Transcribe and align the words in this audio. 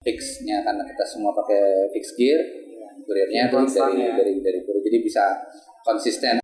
fixnya 0.00 0.64
karena 0.64 0.80
kita 0.80 1.04
semua 1.04 1.28
pakai 1.36 1.92
fix 1.92 2.16
gear 2.16 2.40
kurirnya 3.04 3.52
tuh 3.52 3.60
Konstan 3.60 3.92
dari 3.92 4.08
ya. 4.08 4.16
dari 4.16 4.32
dari 4.40 4.58
kurir 4.64 4.80
jadi 4.80 4.98
bisa 5.04 5.24
konsisten 5.84 6.40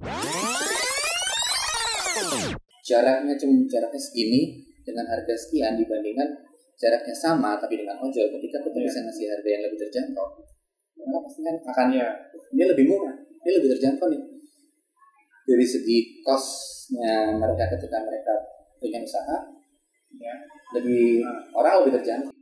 jaraknya 2.84 3.34
cuma 3.40 3.54
jaraknya 3.64 3.96
segini 3.96 4.60
dengan 4.84 5.08
harga 5.08 5.32
sekian 5.32 5.80
dibandingkan 5.80 6.36
jaraknya 6.76 7.16
sama 7.16 7.56
tapi 7.56 7.80
dengan 7.80 7.96
ojol 7.96 8.28
ketika 8.36 8.60
kita 8.60 8.76
Iya. 8.76 8.86
bisa 8.92 8.98
ngasih 9.08 9.24
harga 9.32 9.48
yang 9.48 9.62
lebih 9.64 9.78
terjangkau 9.88 10.26
maka 11.00 11.18
pasti 11.24 11.40
kan 11.40 11.56
akan 11.56 11.86
Iya. 11.96 12.08
dia 12.52 12.66
lebih 12.68 12.84
murah 12.92 13.16
dia 13.40 13.52
lebih 13.56 13.72
terjangkau 13.72 14.06
nih 14.12 14.20
dari 15.48 15.64
segi 15.64 16.20
costnya 16.20 17.32
mereka 17.32 17.72
ketika 17.72 18.04
mereka 18.04 18.32
punya 18.76 19.00
usaha 19.00 19.48
Ya. 20.20 20.36
lebih 20.76 21.24
Nah. 21.24 21.40
orang 21.56 21.88
lebih 21.88 22.04
terjangkau 22.04 22.36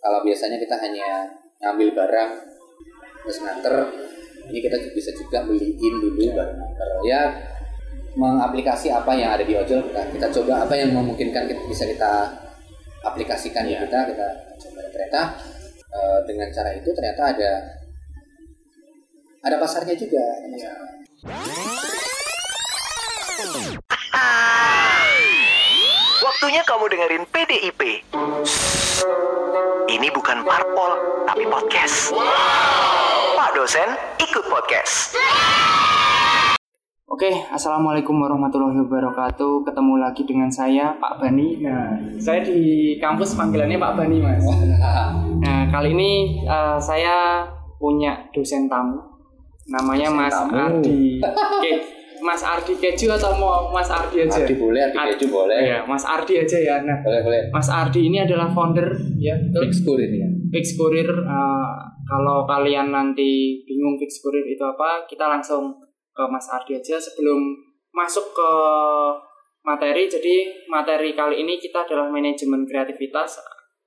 kalau 0.00 0.20
biasanya 0.24 0.58
kita 0.60 0.76
hanya 0.80 1.08
ngambil 1.60 1.88
barang 1.96 2.30
terus 3.24 3.38
nganter 3.44 3.74
ini 4.50 4.58
kita 4.64 4.76
bisa 4.96 5.10
juga 5.14 5.44
beliin 5.44 5.94
dulu 6.00 6.24
baru 6.32 6.52
nganter 6.56 6.88
ya 7.04 7.20
mengaplikasi 8.16 8.90
apa 8.90 9.12
yang 9.14 9.30
ada 9.38 9.44
di 9.46 9.54
ojol 9.54 9.86
kita 9.86 10.02
kita 10.18 10.26
coba 10.40 10.66
apa 10.66 10.74
yang 10.74 10.90
memungkinkan 10.90 11.46
kita, 11.46 11.62
bisa 11.70 11.84
kita 11.86 12.26
aplikasikan 13.06 13.64
di 13.64 13.72
Iya. 13.78 13.86
kita 13.86 13.98
kita 14.12 14.26
coba 14.66 14.80
ternyata 14.90 15.20
eh, 15.90 16.18
dengan 16.26 16.48
cara 16.50 16.70
itu 16.74 16.90
ternyata 16.90 17.22
ada 17.32 17.50
ada 19.40 19.56
pasarnya 19.56 19.94
juga 19.96 20.20
ada 20.20 20.56
Iya. 20.56 20.72
pasarnya. 20.74 21.00
Waktunya 26.40 26.64
kamu 26.64 26.84
dengerin 26.88 27.24
PDIP. 27.28 27.80
Ini 29.92 30.08
bukan 30.08 30.40
parpol, 30.40 30.96
tapi 31.28 31.44
podcast. 31.44 32.16
Pak 33.36 33.52
dosen, 33.52 33.84
ikut 34.16 34.48
podcast. 34.48 35.20
Oke, 37.12 37.28
assalamualaikum 37.52 38.16
warahmatullahi 38.16 38.72
wabarakatuh. 38.88 39.68
Ketemu 39.68 39.94
lagi 40.00 40.24
dengan 40.24 40.48
saya 40.48 40.96
Pak 40.96 41.20
Bani. 41.20 41.60
Nah, 41.60 42.00
saya 42.16 42.40
di 42.40 42.96
kampus 42.96 43.36
panggilannya 43.36 43.76
Pak 43.76 44.00
Bani, 44.00 44.16
Mas. 44.24 44.40
Nah, 45.44 45.68
kali 45.68 45.92
ini 45.92 46.40
eh, 46.48 46.80
saya 46.80 47.44
punya 47.76 48.16
dosen 48.32 48.64
tamu. 48.64 48.96
Namanya 49.68 50.08
Dosen 50.08 50.16
Mas 50.16 50.32
tamu. 50.32 50.56
Ardi. 50.56 51.20
Oke, 51.60 51.99
Mas 52.20 52.44
Ardi 52.44 52.76
Keju 52.76 53.08
atau 53.12 53.32
mau 53.36 53.68
Mas 53.72 53.88
Ardi 53.88 54.24
aja? 54.28 54.44
Ardi 54.44 54.54
boleh, 54.56 54.80
Ardi 54.92 54.96
Ardi. 54.96 55.10
keju 55.16 55.26
boleh. 55.32 55.56
Iya, 55.60 55.78
Mas 55.88 56.04
Ardi 56.04 56.34
aja 56.36 56.58
ya. 56.60 56.76
Nah, 56.84 57.00
Boleh, 57.00 57.20
boleh. 57.24 57.40
Mas 57.50 57.68
Ardi 57.72 58.00
ini 58.06 58.20
adalah 58.20 58.52
founder 58.52 58.88
ya? 59.16 59.34
Fix 59.64 59.80
ini 59.84 60.16
ya. 60.20 60.28
Fix 60.52 60.76
Kurir 60.76 61.08
eh, 61.08 61.74
kalau 62.04 62.44
kalian 62.44 62.92
nanti 62.92 63.62
bingung 63.64 63.96
Fix 63.96 64.20
Kurir 64.20 64.44
itu 64.44 64.62
apa, 64.62 65.08
kita 65.08 65.26
langsung 65.26 65.76
ke 66.10 66.22
Mas 66.28 66.46
Ardi 66.50 66.76
aja 66.76 67.00
sebelum 67.00 67.40
masuk 67.90 68.36
ke 68.36 68.50
materi. 69.62 70.08
Jadi 70.08 70.66
materi 70.68 71.12
kali 71.12 71.42
ini 71.42 71.56
kita 71.60 71.84
adalah 71.88 72.08
manajemen 72.08 72.68
kreativitas. 72.68 73.40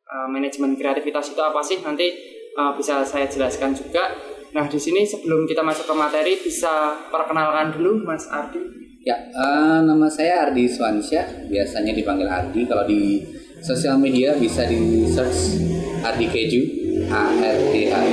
Eh, 0.03 0.28
manajemen 0.30 0.73
kreativitas 0.75 1.34
itu 1.34 1.42
apa 1.42 1.62
sih? 1.62 1.80
Nanti 1.81 2.08
eh, 2.53 2.72
bisa 2.78 3.02
saya 3.06 3.30
jelaskan 3.30 3.73
juga. 3.73 4.09
Nah, 4.54 4.70
di 4.70 4.78
sini 4.78 5.02
sebelum 5.02 5.50
kita 5.50 5.66
masuk 5.66 5.90
ke 5.90 5.96
materi 5.98 6.34
bisa 6.38 6.94
perkenalkan 7.09 7.73
dulu 7.73 8.06
Mas 8.06 8.30
Ardi. 8.30 8.62
Ya, 9.02 9.18
eh, 9.18 9.80
nama 9.82 10.06
saya 10.06 10.46
Ardi 10.46 10.70
Swansyah, 10.70 11.50
biasanya 11.50 11.90
dipanggil 11.90 12.30
Ardi. 12.30 12.70
Kalau 12.70 12.86
di 12.86 13.18
sosial 13.66 13.98
media 13.98 14.38
bisa 14.38 14.70
di 14.70 15.09
search 15.09 15.58
Ardi 16.06 16.30
Keju, 16.30 16.62
A 17.09 17.34
R 17.34 17.58
D 17.74 17.90
I 17.90 18.12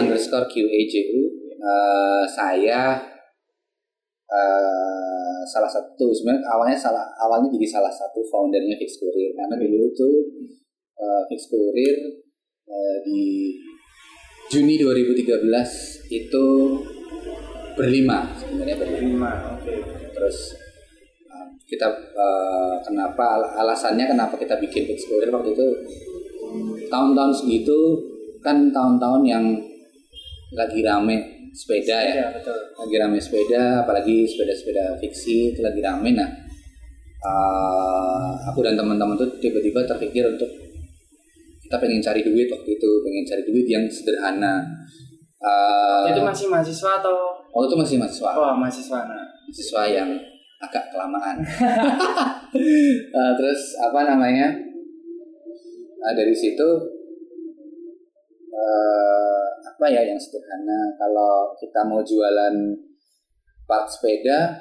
underscore 0.00 0.48
Q 0.48 0.64
A 0.64 0.80
J 0.88 0.94
U. 1.12 1.22
Eh, 1.60 2.24
saya 2.32 2.96
eh, 4.32 5.40
salah 5.44 5.68
satu 5.68 6.08
sebenarnya 6.08 6.48
awalnya 6.48 6.78
salah 6.80 7.04
awalnya 7.20 7.52
jadi 7.52 7.68
salah 7.68 7.92
satu 7.92 8.24
foundernya 8.32 8.80
Fix 8.80 8.96
Kurir 8.96 9.36
karena 9.36 9.60
dulu 9.60 9.92
itu 9.92 10.10
eh, 10.96 11.22
Fix 11.28 11.52
eh, 11.52 12.96
di 13.04 13.20
Juni 14.48 14.80
2013 14.80 15.44
itu 16.08 16.44
berlima 17.76 18.32
sebenarnya 18.34 18.76
berlima 18.80 19.54
oke. 19.54 19.74
terus 20.16 20.56
uh, 21.28 21.46
kita 21.68 21.86
uh, 22.16 22.80
kenapa 22.82 23.38
al- 23.38 23.52
alasannya 23.62 24.08
kenapa 24.08 24.34
kita 24.40 24.56
bikin 24.58 24.88
kurir 24.88 25.30
waktu 25.30 25.52
itu 25.52 25.66
tahun-tahun 26.88 27.32
segitu 27.36 27.78
kan 28.40 28.72
tahun-tahun 28.72 29.22
yang 29.28 29.44
lagi 30.56 30.80
rame 30.80 31.16
sepeda 31.52 31.98
ya 32.00 32.14
Ya, 32.24 32.26
betul. 32.32 32.56
lagi 32.56 32.96
rame 32.96 33.18
sepeda 33.20 33.84
apalagi 33.84 34.24
sepeda-sepeda 34.24 34.96
fiksi 34.96 35.52
itu 35.52 35.60
lagi 35.60 35.84
rame 35.84 36.16
nah 36.16 36.28
uh, 37.22 38.32
aku 38.48 38.64
dan 38.64 38.80
teman-teman 38.80 39.14
tuh 39.14 39.28
tiba-tiba 39.38 39.84
terpikir 39.84 40.24
untuk 40.24 40.48
kita 41.68 41.76
pengen 41.76 42.00
cari 42.00 42.24
duit 42.24 42.48
waktu 42.48 42.80
itu 42.80 42.90
pengen 43.04 43.24
cari 43.28 43.42
duit 43.44 43.66
yang 43.68 43.84
sederhana 43.86 44.64
Uh, 45.38 46.10
itu 46.10 46.18
masih 46.18 46.50
mahasiswa 46.50 46.98
atau 46.98 47.14
waktu 47.54 47.70
itu 47.70 47.78
masih 47.78 47.94
mahasiswa 48.02 48.26
oh 48.34 48.58
mahasiswa 48.58 49.06
nah. 49.06 49.22
mahasiswa 49.46 49.82
yang 49.86 50.10
agak 50.58 50.90
kelamaan. 50.90 51.38
Eh, 52.50 53.32
terus 53.38 53.78
apa 53.78 54.02
namanya? 54.02 54.50
Nah, 55.98 56.12
dari 56.14 56.34
situ 56.34 56.68
eh, 58.50 59.46
apa 59.62 59.86
ya 59.86 60.02
yang 60.02 60.18
sederhana? 60.18 60.98
Kalau 60.98 61.54
kita 61.54 61.86
mau 61.86 62.02
jualan 62.02 62.54
part 63.70 63.86
sepeda, 63.86 64.58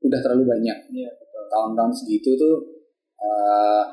udah 0.00 0.20
terlalu 0.24 0.48
banyak. 0.48 0.78
Iya, 0.88 1.10
Tahun-tahun 1.52 1.92
segitu 1.92 2.32
tuh 2.40 2.56
eh, 3.20 3.84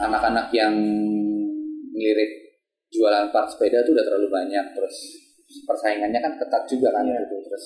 anak-anak 0.00 0.48
yang 0.54 0.72
ngelirik 1.92 2.62
jualan 2.92 3.28
part 3.32 3.48
sepeda 3.48 3.84
tuh 3.84 3.92
udah 3.92 4.04
terlalu 4.04 4.28
banyak. 4.32 4.64
Terus 4.72 4.96
persaingannya 5.68 6.20
kan 6.20 6.32
ketat 6.40 6.62
juga 6.68 6.88
kan 6.92 7.04
Iya. 7.04 7.20
gitu. 7.26 7.36
Terus 7.48 7.64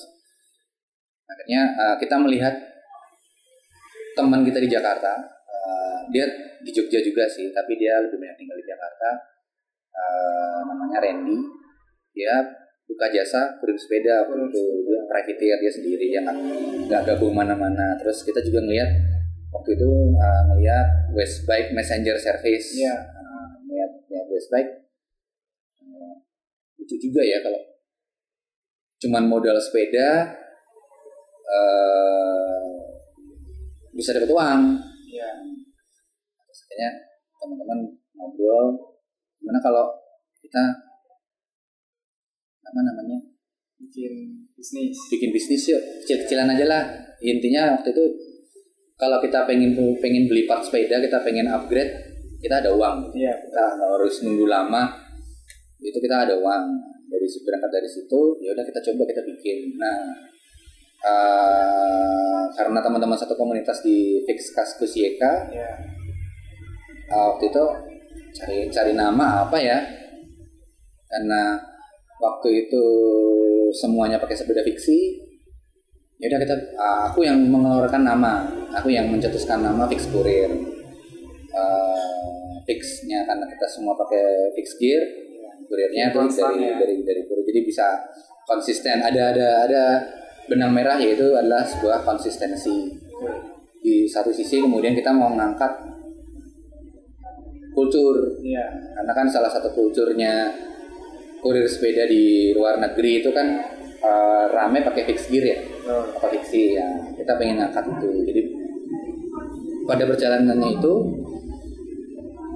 akhirnya 1.27 1.61
eh, 1.75 1.95
kita 1.99 2.15
melihat 2.19 2.55
teman 4.15 4.41
kita 4.41 4.59
di 4.63 4.69
Jakarta 4.71 5.13
eh, 5.47 5.97
dia 6.11 6.25
di 6.63 6.71
Jogja 6.73 6.99
juga 7.03 7.27
sih 7.29 7.51
tapi 7.53 7.77
dia 7.77 7.99
lebih 8.01 8.17
banyak 8.17 8.37
tinggal 8.39 8.57
di 8.57 8.65
Jakarta 8.65 9.37
Eh, 9.97 10.59
namanya 10.69 11.01
Randy 11.01 11.37
dia 12.13 12.45
buka 12.85 13.09
jasa 13.09 13.57
kurir 13.57 13.73
sepeda 13.73 14.29
itu 14.29 14.61
dia 14.85 15.01
privateer 15.09 15.57
dia 15.57 15.71
sendiri 15.73 16.05
dia 16.13 16.21
nggak 16.21 16.37
nggak 16.85 17.01
gabung 17.01 17.33
mana-mana 17.33 17.97
terus 17.97 18.21
kita 18.21 18.37
juga 18.45 18.61
ngelihat 18.61 18.89
waktu 19.53 19.69
itu 19.79 19.89
eh, 20.15 20.41
ngelihat 20.51 20.87
Westbike 21.15 21.71
Messenger 21.71 22.15
Service 22.19 22.67
Iya. 22.75 22.95
Eh, 22.95 23.47
ngelihat 23.67 23.91
ya 24.11 24.21
Westbike 24.27 24.71
Eh, 25.77 26.13
itu 26.83 26.93
juga 27.09 27.21
ya 27.23 27.39
kalau 27.39 27.61
cuman 28.97 29.23
modal 29.29 29.57
sepeda 29.61 30.35
eh 31.47 32.77
bisa 33.97 34.13
dapat 34.13 34.29
uang. 34.29 34.61
Iya. 35.09 35.29
Terus 36.45 36.59
akhirnya 36.69 36.91
teman-teman 37.37 37.79
ngobrol 38.13 38.67
gimana 39.41 39.59
kalau 39.61 39.85
kita 40.41 40.63
apa 42.67 42.79
namanya 42.83 43.17
bikin 43.79 44.43
bisnis 44.57 44.97
bikin 45.13 45.29
bisnis 45.31 45.69
yuk 45.69 45.81
kecil-kecilan 46.03 46.49
aja 46.51 46.65
lah 46.67 46.83
intinya 47.23 47.77
waktu 47.79 47.93
itu 47.95 48.05
kalau 48.97 49.21
kita 49.21 49.45
pengen 49.45 49.77
pengen 50.01 50.25
beli 50.25 50.49
part 50.49 50.65
sepeda 50.65 50.97
kita 50.97 51.21
pengen 51.21 51.45
upgrade 51.53 51.93
kita 52.41 52.61
ada 52.61 52.73
uang. 52.73 53.13
Iya 53.13 53.33
kita 53.45 53.63
nggak 53.77 53.91
harus 53.97 54.15
nunggu 54.25 54.45
lama. 54.49 54.83
Itu 55.81 55.97
kita 56.01 56.25
ada 56.25 56.33
uang. 56.37 56.63
Dari 57.07 57.23
berangkat 57.23 57.71
dari 57.71 57.89
situ 57.89 58.21
ya 58.43 58.51
udah 58.57 58.65
kita 58.65 58.79
coba 58.91 59.03
kita 59.05 59.21
bikin. 59.25 59.77
Nah 59.77 60.01
eh, 61.01 62.41
karena 62.57 62.79
teman-teman 62.81 63.17
satu 63.17 63.37
komunitas 63.37 63.85
di 63.85 64.25
Fix 64.25 64.49
Kaskus 64.53 64.97
YK 64.97 65.23
iya. 65.53 65.71
eh, 67.13 67.25
waktu 67.33 67.53
itu 67.53 67.63
cari 68.33 68.57
cari 68.73 68.93
nama 68.97 69.45
apa 69.45 69.57
ya? 69.61 69.77
Karena 71.07 71.57
waktu 72.17 72.65
itu 72.65 72.85
semuanya 73.77 74.17
pakai 74.17 74.33
sepeda 74.33 74.65
fiksi 74.65 75.26
ya 76.17 76.25
udah 76.33 76.39
kita 76.41 76.55
aku 77.09 77.19
yang 77.25 77.37
mengeluarkan 77.49 78.01
nama. 78.01 78.45
Aku 78.77 78.89
yang 78.89 79.09
mencetuskan 79.09 79.61
nama 79.61 79.85
fix 79.89 80.09
kurir. 80.09 80.49
Eh, 81.57 82.51
fixnya 82.67 83.23
karena 83.23 83.45
kita 83.47 83.65
semua 83.69 83.95
pakai 83.95 84.53
fix 84.53 84.75
gear 84.77 85.01
kurirnya 85.67 86.15
Konstan 86.15 86.55
dari, 86.55 86.63
ya. 86.63 86.75
dari 86.79 86.95
dari 87.03 87.21
kurir. 87.27 87.43
Jadi 87.45 87.61
bisa 87.65 87.87
konsisten. 88.47 89.03
Ada 89.03 89.35
ada 89.35 89.47
ada 89.69 89.83
benang 90.47 90.71
merah 90.71 90.97
yaitu 90.97 91.35
adalah 91.35 91.63
sebuah 91.63 92.01
konsistensi. 92.07 92.91
Di 93.83 94.07
satu 94.09 94.33
sisi 94.33 94.59
kemudian 94.63 94.95
kita 94.97 95.13
mau 95.13 95.31
mengangkat 95.31 95.85
kultur. 97.77 98.41
Iya. 98.41 98.65
karena 98.97 99.13
kan 99.13 99.27
salah 99.29 99.53
satu 99.53 99.69
kulturnya 99.69 100.49
kurir 101.45 101.69
sepeda 101.69 102.09
di 102.09 102.49
luar 102.57 102.81
negeri 102.81 103.21
itu 103.21 103.29
kan 103.29 103.61
eh, 104.03 104.45
rame 104.53 104.79
pakai 104.83 105.03
fixed 105.07 105.29
gear 105.33 105.45
ya? 105.45 105.57
Betul. 105.61 106.03
apa 106.17 106.27
fiksi 106.33 106.61
ya 106.77 106.87
kita 107.15 107.33
pengen 107.37 107.61
ngangkat 107.61 107.85
itu. 107.87 108.09
Jadi 108.27 108.41
pada 109.87 110.03
perjalanannya 110.03 110.69
itu 110.77 110.93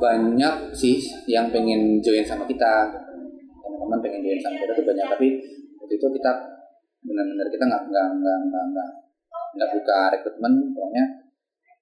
banyak 0.02 0.56
sih 0.74 0.98
yang 1.30 1.54
pengen 1.54 2.02
join 2.02 2.26
sama 2.26 2.44
kita. 2.50 2.90
Teman-teman 3.62 4.00
pengen 4.02 4.22
join 4.26 4.42
sama 4.42 4.58
kita 4.62 4.72
tuh 4.78 4.86
banyak. 4.86 5.06
Tapi 5.06 5.28
waktu 5.82 5.94
itu 5.96 6.08
kita 6.20 6.32
benar-benar 7.02 7.48
kita 7.50 7.64
nggak 7.66 7.84
nggak 7.90 8.08
nggak 8.22 8.38
nggak 8.50 8.64
nggak 8.74 8.90
nggak 9.58 9.70
buka 9.78 10.00
rekrutmen. 10.14 10.54
Pokoknya 10.74 11.06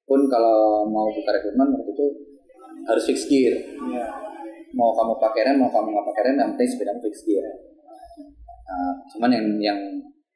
pun 0.09 0.19
kalau 0.25 0.87
mau 0.89 1.07
buka 1.09 1.29
rekrutmen 1.35 1.67
waktu 1.75 1.91
itu 1.93 2.07
harus 2.87 3.03
fix 3.05 3.27
gear. 3.27 3.53
Iya. 3.89 4.07
mau 4.69 4.93
kamu 4.93 5.17
pakai 5.17 5.49
rem 5.49 5.57
mau 5.57 5.65
kamu 5.73 5.89
nggak 5.89 6.07
pakai 6.13 6.23
rem 6.29 6.37
yang 6.37 6.49
penting 6.53 6.69
sepeda 6.69 6.93
fix 7.01 7.25
gear 7.25 7.41
Nah, 8.69 8.93
cuman 9.09 9.31
yang 9.33 9.47
yang 9.57 9.79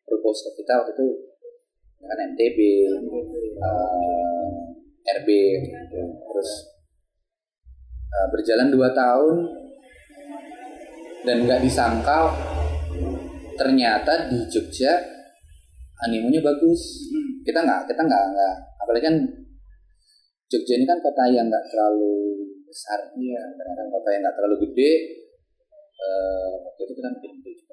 propose 0.03 0.50
ke 0.50 0.65
kita 0.65 0.81
waktu 0.81 0.91
itu 0.97 1.07
ya 2.01 2.06
kan 2.09 2.19
MTB 2.33 2.57
eh, 3.62 4.50
RB 5.21 5.30
gitu. 5.62 6.01
terus 6.01 6.50
eh, 8.09 8.27
berjalan 8.33 8.74
dua 8.74 8.89
tahun 8.91 9.35
dan 11.24 11.38
nggak 11.47 11.62
disangka 11.63 12.33
ternyata 13.56 14.27
di 14.27 14.44
Jogja 14.50 14.97
animonya 16.03 16.41
bagus 16.44 16.81
kita 17.45 17.63
nggak 17.63 17.88
kita 17.88 18.01
nggak 18.01 18.24
nggak 18.33 18.56
apalagi 18.81 19.06
kan 19.07 19.15
Jogja 20.50 20.74
ini 20.75 20.86
kan 20.86 21.00
kota 21.00 21.24
yang 21.29 21.47
nggak 21.47 21.65
terlalu 21.69 22.33
besar 22.68 23.00
Iya. 23.13 23.41
ternyata 23.56 23.81
kota 23.88 24.09
yang 24.09 24.21
nggak 24.25 24.36
terlalu 24.36 24.56
gede 24.68 24.91
eh, 26.03 26.53
waktu 26.59 26.81
itu 26.83 26.94
kita 26.97 27.09
bikin 27.15 27.31
ide 27.39 27.51
juga 27.56 27.72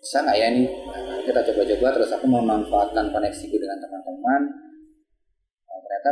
bisa 0.00 0.24
nggak 0.24 0.38
ya 0.40 0.48
Nah, 0.50 1.20
kita 1.24 1.40
coba-coba 1.52 1.88
terus 1.92 2.10
aku 2.16 2.26
memanfaatkan 2.26 3.12
koneksiku 3.12 3.60
dengan 3.60 3.76
teman-teman. 3.84 4.42
Nah, 5.68 5.78
ternyata 5.84 6.10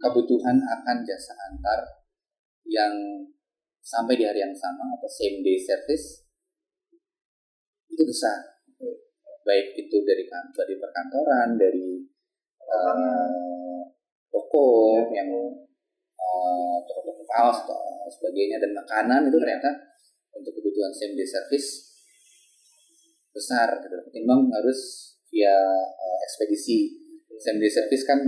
kebutuhan 0.00 0.56
akan 0.62 0.96
jasa 1.02 1.34
antar 1.50 2.06
yang 2.70 2.94
sampai 3.82 4.14
di 4.14 4.24
hari 4.24 4.38
yang 4.38 4.54
sama 4.54 4.94
atau 4.94 5.10
same 5.10 5.42
day 5.42 5.58
service 5.58 6.30
itu 7.90 8.02
besar. 8.06 8.62
Baik 9.42 9.74
itu 9.74 9.96
dari 10.06 10.24
kantor 10.30 10.62
dari 10.62 10.78
perkantoran 10.78 11.48
dari 11.58 12.06
eh, 12.62 13.80
toko 14.30 15.02
yang 15.10 15.28
eh, 16.14 16.76
toko-toko 16.86 17.22
kaos 17.26 17.58
atau 17.66 18.06
sebagainya 18.06 18.62
dan 18.62 18.70
makanan 18.78 19.26
itu 19.26 19.36
ternyata 19.42 19.89
untuk 20.40 20.52
kebutuhan 20.56 20.92
same 20.96 21.14
day 21.14 21.28
service 21.28 21.92
besar 23.30 23.78
gitu. 23.84 23.96
Ketimbang 24.10 24.50
harus 24.50 25.12
via 25.30 25.56
eh, 25.86 26.18
ekspedisi. 26.26 26.98
Same 27.40 27.60
day 27.62 27.72
service 27.72 28.04
kan 28.04 28.20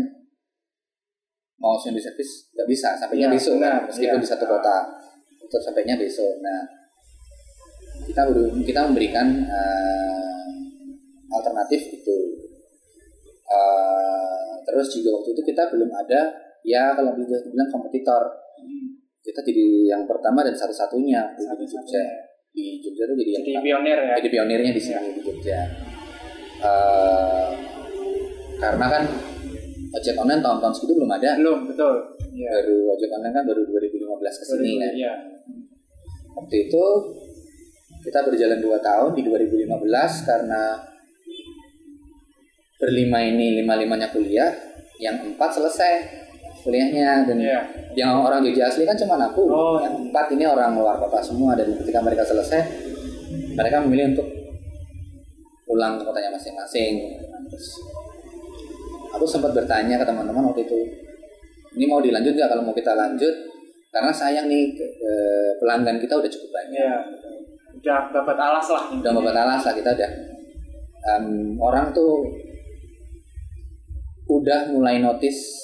mau 1.61 1.77
same 1.79 1.99
day 1.99 2.05
service 2.05 2.49
nggak 2.57 2.69
bisa 2.69 2.89
sampainya 2.99 3.29
Iya, 3.31 3.35
besok 3.37 3.55
kan 3.61 3.61
benar, 3.61 3.81
meskipun 3.87 4.19
iya. 4.19 4.25
di 4.25 4.29
satu 4.29 4.45
kota 4.49 4.77
itu 5.31 5.57
sampainya 5.61 5.95
besok. 6.01 6.35
Nah 6.41 6.61
kita 8.09 8.23
kita 8.67 8.81
memberikan 8.89 9.27
eh, 9.47 10.53
alternatif 11.33 11.93
itu. 11.93 12.19
Eh, 13.53 14.53
terus 14.65 14.89
juga 14.97 15.21
waktu 15.21 15.37
itu 15.37 15.43
kita 15.53 15.69
belum 15.69 15.91
ada 15.93 16.33
ya 16.63 16.95
kalau 16.95 17.13
bisa 17.19 17.43
bilang 17.51 17.69
kompetitor 17.69 18.23
kita 19.23 19.41
jadi 19.41 19.65
yang 19.89 20.03
pertama 20.05 20.43
dan 20.43 20.53
satu-satunya 20.53 21.21
di 21.33 21.45
di 21.47 21.65
Jogja 21.65 22.03
di 22.51 22.65
Jogja 22.79 23.03
itu 23.05 23.15
jadi 23.17 23.31
yang 23.33 23.41
Jadi 23.41 23.53
pertama. 23.53 23.65
pionir 23.65 23.99
ya. 23.99 24.15
jadi 24.19 24.29
pionirnya 24.29 24.73
di 24.73 24.83
sini 24.83 25.09
di 25.13 25.23
Jogja 25.23 25.61
Eh, 26.63 27.51
karena 28.57 28.87
kan 28.89 29.03
ojek 29.93 30.15
online 30.15 30.39
tahun-tahun 30.39 30.71
segitu 30.73 30.95
belum 30.95 31.11
ada 31.11 31.35
Belum, 31.35 31.67
betul. 31.67 31.95
Iya. 32.31 32.49
baru 32.55 32.79
ojek 32.89 33.11
online 33.11 33.35
kan 33.35 33.45
baru 33.45 33.63
2015 33.65 33.99
ke 34.33 34.45
sini 34.47 34.73
kan 34.79 34.93
Iya. 34.93 35.13
waktu 36.33 36.57
itu 36.63 36.85
kita 38.01 38.19
berjalan 38.23 38.59
dua 38.59 38.79
tahun 38.79 39.11
di 39.13 39.23
2015 39.23 39.67
karena 40.23 40.63
berlima 42.77 43.19
ini 43.21 43.59
lima 43.59 43.75
limanya 43.75 44.07
kuliah 44.09 44.55
yang 44.99 45.19
empat 45.25 45.51
selesai 45.53 45.93
kuliahnya 46.63 47.27
dan 47.27 47.37
Iya. 47.37 47.61
Yang 47.95 48.19
orang 48.19 48.41
Jogja 48.41 48.67
asli 48.67 48.83
kan 48.83 48.95
cuma 48.95 49.21
aku 49.21 49.43
Oh. 49.45 49.77
yang 49.79 49.95
empat 50.03 50.31
ini 50.31 50.45
orang 50.45 50.75
luar 50.75 50.97
kota 50.99 51.21
semua 51.21 51.53
dan 51.53 51.69
ketika 51.77 51.99
mereka 51.99 52.23
selesai 52.23 52.61
mereka 53.53 53.81
memilih 53.81 54.13
untuk 54.13 54.29
pulang 55.63 55.97
ke 55.97 56.03
kotanya 56.03 56.31
masing-masing 56.31 57.21
terus 57.47 57.69
aku 59.11 59.25
sempat 59.25 59.53
bertanya 59.53 59.97
ke 59.97 60.05
teman-teman 60.05 60.47
waktu 60.47 60.63
itu 60.63 60.79
ini 61.73 61.85
mau 61.85 61.99
dilanjut 61.99 62.33
nggak 62.33 62.49
kalau 62.49 62.63
mau 62.63 62.73
kita 62.73 62.93
lanjut 62.93 63.33
karena 63.89 64.09
sayang 64.11 64.47
nih 64.47 64.73
ke- 64.73 64.93
ke- 64.95 65.53
pelanggan 65.59 65.97
kita 65.97 66.15
udah 66.15 66.29
cukup 66.29 66.51
banyak 66.51 66.81
Iya. 66.81 66.97
Udah 67.75 68.01
dapat 68.11 68.37
alas 68.37 68.67
lah. 68.69 68.85
udah 68.95 69.11
babat 69.13 69.33
alas 69.35 69.63
lah 69.63 69.75
kita 69.75 69.91
udah 69.91 70.11
em, 71.11 71.27
orang 71.59 71.91
tuh 71.91 72.21
udah 74.29 74.71
mulai 74.71 74.97
notice 74.99 75.61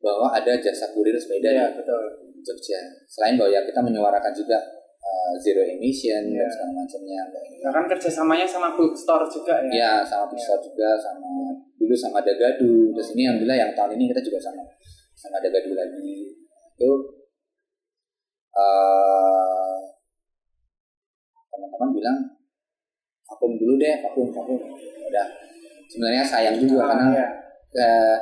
bahwa 0.00 0.32
ada 0.32 0.56
jasa 0.56 0.90
kurir 0.90 1.12
sepeda 1.14 1.48
Iya, 1.52 1.66
di 1.70 1.84
betul. 1.84 2.02
Jogja. 2.40 2.80
Selain 3.04 3.36
bahwa 3.36 3.52
ya 3.52 3.60
kita 3.62 3.84
menyuarakan 3.84 4.32
juga 4.32 4.56
uh, 4.96 5.32
zero 5.36 5.60
emission 5.60 6.24
Iya. 6.24 6.40
dan 6.40 6.48
segala 6.48 6.72
macamnya. 6.80 7.20
Bahkan 7.68 7.84
kerjasamanya 7.92 8.46
sama 8.48 8.72
bookstore 8.72 9.28
juga 9.28 9.60
ya. 9.68 9.72
Ya 9.72 9.92
sama 10.00 10.24
Pixar 10.32 10.56
juga 10.58 10.96
sama 10.96 11.52
dulu 11.76 11.92
sama 11.92 12.24
Dagadu. 12.24 12.96
Terus 12.96 13.08
ini 13.12 13.28
alhamdulillah 13.28 13.58
yang 13.60 13.72
tahun 13.76 14.00
ini 14.00 14.08
kita 14.08 14.24
juga 14.24 14.38
sama 14.40 14.64
sama 15.12 15.36
Dagadu 15.38 15.76
lagi. 15.76 16.32
Itu 16.80 16.90
uh, 18.56 19.78
teman-teman 21.52 21.90
bilang 21.92 22.18
vakum 23.28 23.52
dulu 23.60 23.76
deh, 23.76 24.00
vakum, 24.00 24.32
vakum. 24.32 24.58
Udah. 25.04 25.28
Sebenarnya 25.90 26.22
sayang 26.22 26.56
juga 26.56 26.86
Ah, 26.86 26.88
karena 26.94 27.06
iya. 27.12 27.26
eh, 27.74 28.16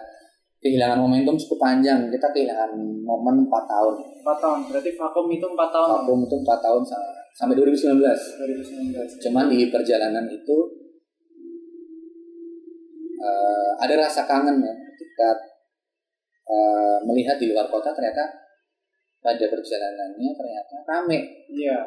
kehilangan 0.58 0.98
momentum 0.98 1.34
cukup 1.36 1.58
panjang. 1.60 2.10
Kita 2.10 2.30
kehilangan 2.30 2.74
momen 3.02 3.46
4 3.46 3.64
tahun. 3.64 3.94
4 4.20 4.38
tahun. 4.38 4.58
Berarti 4.66 4.90
vakum 4.94 5.26
itu 5.30 5.46
4 5.46 5.70
tahun. 5.70 5.88
Vakum 6.02 6.18
itu 6.24 6.36
4 6.38 6.58
tahun 6.58 6.82
sa- 6.82 7.14
sampai 7.32 7.54
2019. 7.54 8.18
2019. 8.38 9.22
Cuman 9.22 9.46
di 9.46 9.70
perjalanan 9.70 10.26
itu 10.26 10.56
eh, 13.18 13.70
ada 13.78 13.94
rasa 13.98 14.22
kangen 14.24 14.62
ya 14.62 14.74
ketika 14.94 15.28
eh, 16.46 16.98
melihat 17.02 17.34
di 17.36 17.50
luar 17.50 17.66
kota 17.66 17.90
ternyata 17.90 18.22
pada 19.18 19.42
perjalanannya 19.42 20.30
ternyata 20.32 20.74
rame 20.86 21.18
Iya. 21.50 21.82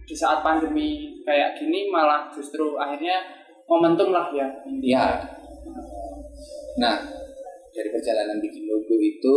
di 0.09 0.15
saat 0.17 0.41
pandemi 0.41 1.21
kayak 1.29 1.61
gini 1.61 1.93
malah 1.93 2.33
justru 2.33 2.81
akhirnya 2.81 3.21
momentum 3.69 4.09
lah 4.09 4.33
ya. 4.33 4.49
Iya. 4.65 5.29
Nah, 6.81 7.05
dari 7.69 7.89
perjalanan 7.93 8.41
bikin 8.41 8.65
logo 8.65 8.97
itu, 8.97 9.37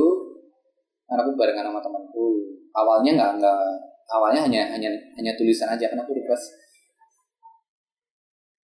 kan 1.03 1.19
aku 1.19 1.35
barengan 1.35 1.67
sama 1.67 1.83
temanku. 1.83 2.55
Awalnya 2.71 3.11
nggak 3.19 3.31
nggak, 3.43 3.63
awalnya 4.07 4.41
hanya 4.47 4.71
hanya 4.71 4.87
hanya 5.19 5.31
tulisan 5.35 5.67
aja. 5.67 5.91
Kan 5.91 5.99
aku 5.99 6.15
request 6.15 6.55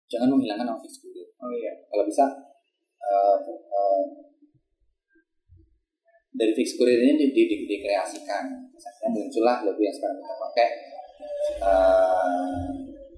jangan 0.09 0.29
menghilangkan 0.29 0.69
fix 0.85 1.01
kurir. 1.01 1.25
Oh 1.41 1.49
iya. 1.49 1.73
Kalau 1.89 2.05
bisa 2.05 2.25
eh, 3.01 3.37
eh, 3.49 4.28
dari 6.29 6.53
fix 6.53 6.77
kurir 6.77 6.99
ini 7.01 7.13
di, 7.17 7.27
di, 7.33 7.43
di- 7.49 7.65
dikreasikan. 7.65 8.69
Misalnya 8.69 9.07
muncullah 9.09 9.57
logo 9.65 9.81
yang 9.81 9.95
sekarang 9.95 10.17
kita 10.21 10.35
pakai. 10.37 10.67
Eh, 11.59 12.65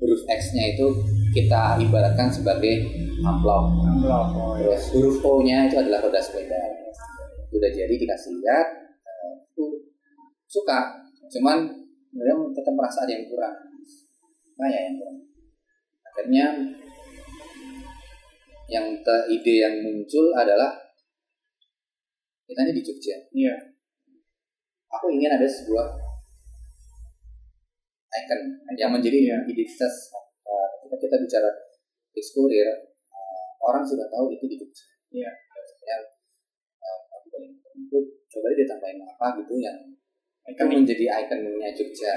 huruf 0.02 0.22
X-nya 0.26 0.74
itu 0.74 0.88
kita 1.36 1.78
ibaratkan 1.78 2.32
sebagai 2.32 2.82
amplop. 3.22 3.78
Amplop. 3.86 4.28
Oh 4.34 4.54
iya. 4.58 4.74
Terus 4.74 4.84
huruf 4.98 5.18
O-nya 5.22 5.68
itu 5.70 5.76
adalah 5.78 6.02
roda 6.02 6.22
sepeda. 6.24 6.58
Udah 7.52 7.70
jadi 7.70 7.92
dikasih 7.92 8.40
lihat, 8.42 8.68
eh, 9.04 9.34
aku 9.52 9.86
suka. 10.48 11.04
Cuman 11.32 11.68
sebenarnya 12.10 12.36
tetap 12.56 12.74
merasa 12.76 13.04
ada 13.06 13.12
yang 13.12 13.26
kurang. 13.28 13.56
Kayak 14.56 14.82
yang 14.88 14.96
kurang. 15.00 15.18
Akhirnya 16.12 16.46
yang 18.72 18.86
te- 19.04 19.28
ide 19.28 19.56
yang 19.60 19.76
muncul 19.84 20.32
adalah 20.32 20.91
kita 22.52 22.68
ini 22.68 22.74
di 22.76 22.84
Jogja. 22.84 23.16
Iya. 23.32 23.56
Aku 24.92 25.08
ingin 25.08 25.32
ada 25.32 25.48
sebuah 25.48 25.88
icon 28.12 28.42
yang 28.76 28.92
menjadi 28.92 29.18
Iya. 29.24 29.38
identitas 29.48 30.12
eh, 30.44 30.68
ketika 30.84 31.08
kita 31.08 31.16
bicara 31.24 31.50
fix 32.12 32.36
kurir 32.36 32.68
eh, 33.08 33.48
orang 33.64 33.88
sudah 33.88 34.04
tahu 34.12 34.36
itu 34.36 34.44
di 34.52 34.60
Jogja. 34.60 34.84
Iya. 35.16 35.32
Ya, 35.88 35.98
eh, 36.84 37.00
aku 37.08 37.28
paling 37.32 37.56
itu 37.56 37.98
coba 38.28 38.48
dia 38.52 38.68
tambahin 38.68 39.00
apa 39.00 39.40
gitu 39.40 39.56
yang 39.56 39.78
itu 40.44 40.60
Ikonik. 40.60 40.76
menjadi 40.84 41.06
ikonnya 41.24 41.70
Jogja. 41.72 42.14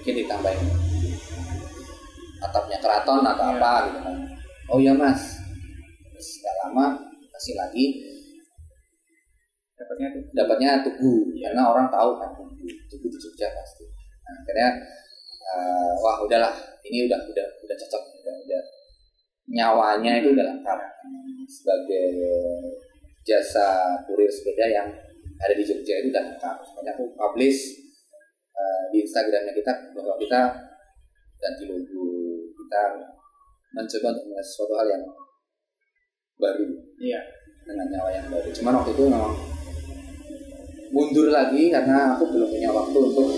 Mungkin 0.00 0.14
ditambahin 0.16 0.64
atapnya 2.42 2.78
keraton 2.80 3.20
atau 3.20 3.44
Iya. 3.52 3.56
apa 3.60 3.72
gitu 3.84 3.98
kan. 4.00 4.16
Oh 4.72 4.80
iya 4.80 4.96
mas, 4.96 5.36
terus 6.16 6.40
gak 6.40 6.54
lama 6.64 6.96
kasih 7.28 7.52
lagi 7.60 7.84
Dapatnya 9.82 10.08
tuh. 10.14 10.22
dapatnya 10.30 10.70
tugu 10.86 11.14
karena 11.42 11.62
orang 11.66 11.86
tahu 11.90 12.10
kan 12.22 12.30
tugu 12.38 12.62
tugu 12.86 13.06
di 13.10 13.18
Jogja 13.18 13.50
pasti 13.50 13.84
nah, 14.22 14.34
akhirnya 14.46 14.68
eh, 15.42 15.92
wah 15.98 16.22
udahlah 16.22 16.54
ini 16.86 17.10
udah 17.10 17.18
udah 17.26 17.46
udah 17.66 17.76
cocok 17.82 18.02
udah 18.22 18.34
udah 18.46 18.62
nyawanya 19.50 20.22
itu 20.22 20.30
udah 20.38 20.44
lengkap 20.54 20.78
sebagai 21.50 22.08
jasa 23.26 23.98
kurir 24.06 24.30
sepeda 24.30 24.70
yang 24.70 24.88
ada 25.42 25.54
di 25.58 25.66
Jogja 25.66 25.98
itu 25.98 26.14
udah 26.14 26.22
lengkap 26.30 26.56
makanya 26.62 26.92
aku 26.94 27.04
publish 27.18 27.58
eh, 28.54 28.84
di 28.94 29.02
Instagramnya 29.02 29.50
kita 29.50 29.72
bahwa 29.98 30.14
kita 30.16 30.40
ganti 31.42 31.64
logo 31.66 32.06
kita 32.54 32.82
mencoba 33.74 34.06
untuk 34.14 34.24
melihat 34.30 34.46
sesuatu 34.46 34.74
hal 34.78 34.86
yang 34.94 35.04
baru 36.38 36.66
Iya. 37.02 37.20
dengan 37.62 37.86
nyawa 37.94 38.10
yang 38.10 38.26
baru. 38.26 38.50
Cuman 38.50 38.74
waktu 38.82 38.90
itu 38.90 39.06
memang 39.06 39.34
mundur 40.92 41.32
lagi 41.32 41.72
karena 41.72 42.12
aku 42.14 42.28
belum 42.28 42.48
punya 42.52 42.70
waktu 42.70 42.98
untuk 43.00 43.28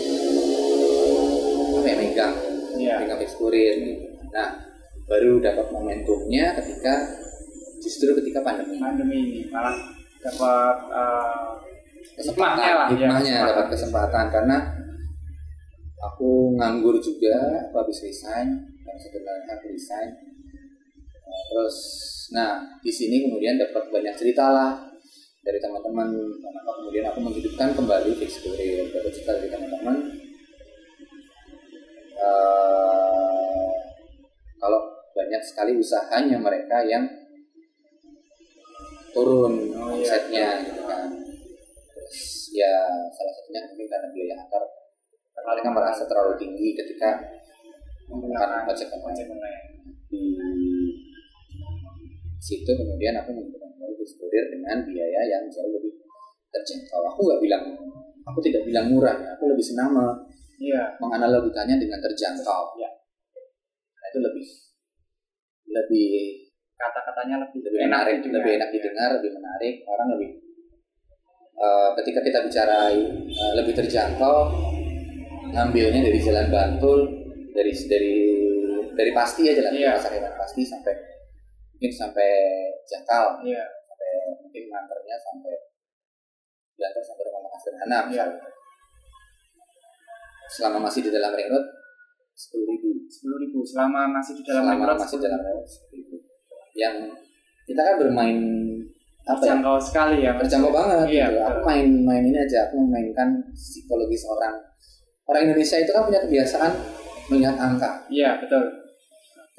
apa 1.74 1.86
ya 1.86 1.96
megang, 1.96 2.34
Iya. 2.74 2.94
megang 3.06 3.20
kurir. 3.38 3.74
gitu. 3.78 4.04
Nah, 4.34 4.58
baru 5.06 5.38
dapat 5.38 5.70
momentumnya 5.70 6.58
ketika 6.58 6.94
justru 7.78 8.10
ketika 8.18 8.42
pandemi. 8.42 8.82
Pandemi 8.82 9.16
ini 9.22 9.40
malah 9.48 9.76
dapat 10.18 10.76
uh, 10.90 11.54
Kesempatan, 12.14 12.58
lah, 12.58 12.86
ya, 12.86 12.94
hikmahnya 12.94 13.32
kesempatan. 13.42 13.50
dapat 13.50 13.66
kesempatan 13.74 14.24
karena 14.30 14.56
aku 15.98 16.54
nganggur 16.54 16.94
juga, 17.02 17.34
aku 17.70 17.74
habis 17.80 17.98
resign, 18.06 18.54
dan 18.86 18.96
sebenarnya 19.00 19.50
aku 19.58 19.66
resign. 19.74 20.08
Nah, 21.26 21.42
terus, 21.50 21.76
nah 22.30 22.50
di 22.78 22.92
sini 22.92 23.24
kemudian 23.26 23.58
dapat 23.58 23.90
banyak 23.90 24.14
cerita 24.14 24.46
lah 24.52 24.93
dari 25.44 25.58
teman-teman. 25.60 26.08
Kenapa 26.40 26.70
kemudian 26.80 27.04
aku 27.12 27.18
menghidupkan 27.20 27.76
kembali 27.76 28.10
fix 28.16 28.40
kurir, 28.40 28.88
dapat 28.90 29.12
cerita 29.12 29.32
dari 29.36 29.48
teman-teman. 29.52 29.96
Eh, 32.14 33.72
kalau 34.56 34.80
banyak 35.12 35.42
sekali 35.44 35.76
usahanya 35.76 36.40
mereka 36.40 36.80
yang 36.88 37.04
turun 39.14 39.70
Oh, 39.78 39.94
iya. 39.94 40.10
omsetnya 40.10 40.48
gitu 40.66 40.82
kan 40.90 41.06
terus 41.94 42.50
ya 42.50 42.72
salah 43.14 43.32
satunya 43.38 43.62
mungkin 43.70 43.86
karena 43.86 44.08
biaya 44.10 44.34
antar 44.42 44.62
karena 45.30 45.48
mereka 45.54 45.70
merasa 45.70 46.02
terlalu 46.10 46.34
tinggi 46.34 46.74
ketika 46.74 47.22
menggunakan 48.10 48.66
ojek 48.66 48.90
online 48.90 49.30
di 50.10 50.34
situ 52.42 52.66
kemudian 52.74 53.14
aku 53.22 53.30
menggunakan 53.38 53.63
Kurir 54.34 54.50
dengan 54.50 54.82
biaya 54.82 55.20
yang 55.30 55.46
jauh 55.46 55.70
lebih 55.70 55.94
terjangkau 56.50 57.06
aku 57.06 57.22
nggak 57.22 57.38
bilang 57.38 57.62
aku 58.26 58.42
tidak 58.42 58.66
bilang 58.66 58.90
murah 58.90 59.14
ya. 59.14 59.30
aku 59.38 59.46
lebih 59.46 59.62
senang 59.62 59.94
me- 59.94 60.26
Iya. 60.58 60.98
menganalogikannya 60.98 61.78
dengan 61.78 62.02
terjangkau 62.02 62.74
Ya. 62.74 62.90
nah, 63.94 64.06
itu 64.10 64.18
lebih 64.18 64.46
lebih 65.70 66.06
Kata-katanya 66.74 67.46
lebih, 67.46 67.62
lebih 67.62 67.78
menarik, 67.86 68.14
didengar. 68.18 68.42
lebih 68.42 68.52
enak 68.58 68.70
didengar, 68.74 69.08
lebih 69.14 69.30
menarik, 69.38 69.74
orang 69.86 70.08
lebih 70.18 70.30
eh, 71.54 71.88
ketika 72.02 72.20
kita 72.26 72.38
bicara 72.42 72.90
eh, 72.90 73.52
lebih 73.54 73.70
terjangkau, 73.78 74.36
ngambilnya 75.54 76.02
dari 76.02 76.18
jalan 76.18 76.50
Bantul, 76.50 77.00
dari 77.54 77.70
dari 77.86 78.14
dari 78.98 79.10
pasti 79.14 79.46
ya 79.46 79.54
jalan 79.54 79.78
Iya. 79.78 79.94
pasar 79.94 80.10
pasti 80.34 80.66
sampai 80.66 80.94
mungkin 81.78 81.90
sampai 81.94 82.30
Jakal, 82.82 83.46
Iya. 83.46 83.62
Mungkin 84.54 84.70
nganternya 84.70 85.18
sampai 85.18 85.54
diantar 86.78 87.02
sampai 87.02 87.22
rumah 87.26 87.42
makan 87.42 87.58
sederhana 87.58 87.98
misalnya. 88.06 88.38
Selama 90.46 90.78
masih 90.86 91.00
di 91.02 91.10
dalam 91.10 91.34
ring 91.34 91.50
road 91.50 91.66
sepuluh 92.38 92.70
ribu 92.70 93.02
Sepuluh 93.10 93.42
ribu 93.42 93.66
selama 93.66 94.06
masih 94.14 94.38
di 94.38 94.46
dalam 94.46 94.62
selama 94.62 94.78
ring 94.78 94.86
road, 94.86 94.98
masih 95.02 95.18
dalam 95.18 95.40
ring 95.42 95.58
road 95.58 95.66
10.000. 95.66 96.78
yang 96.78 96.94
kita 97.66 97.80
kan 97.82 97.94
bermain 97.98 98.38
apa 99.26 99.42
ya 99.42 99.58
terjangkau 99.58 99.76
sekali 99.82 100.16
ya. 100.22 100.38
Terjangkau 100.38 100.70
banget 100.70 101.10
Iya, 101.10 101.26
gitu. 101.34 101.38
Aku 101.50 101.60
main 101.66 101.86
main 102.06 102.22
ini 102.22 102.38
aja, 102.38 102.70
aku 102.70 102.78
memainkan 102.78 103.42
psikologis 103.58 104.22
orang. 104.30 104.54
Orang 105.26 105.50
Indonesia 105.50 105.82
itu 105.82 105.90
kan 105.90 106.06
punya 106.06 106.22
kebiasaan 106.22 106.72
melihat 107.34 107.58
angka. 107.58 108.06
Iya 108.06 108.38
betul. 108.38 108.62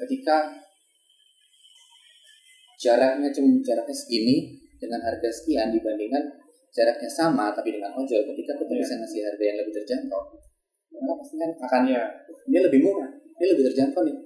Ketika 0.00 0.56
jaraknya 2.80 3.28
cuma 3.32 3.60
jaraknya 3.60 3.96
segini 3.96 4.65
dengan 4.76 5.00
harga 5.02 5.28
sekian 5.32 5.72
dibandingkan 5.72 6.22
jaraknya 6.72 7.08
sama 7.08 7.52
tapi 7.56 7.72
dengan 7.72 7.92
ojol, 7.96 8.20
ketika 8.34 8.52
kita 8.60 8.72
Iya. 8.72 8.80
bisa 8.84 8.94
ngasih 9.00 9.20
harga 9.24 9.44
yang 9.48 9.56
lebih 9.64 9.72
terjangkau, 9.80 10.22
maka 10.92 11.12
pasti 11.20 11.34
kan 11.40 11.50
akan 11.56 11.82
Iya. 11.88 12.04
dia 12.52 12.60
lebih 12.68 12.80
murah, 12.84 13.08
dia 13.40 13.46
lebih 13.56 13.64
terjangkau 13.72 14.02
nih. 14.04 14.16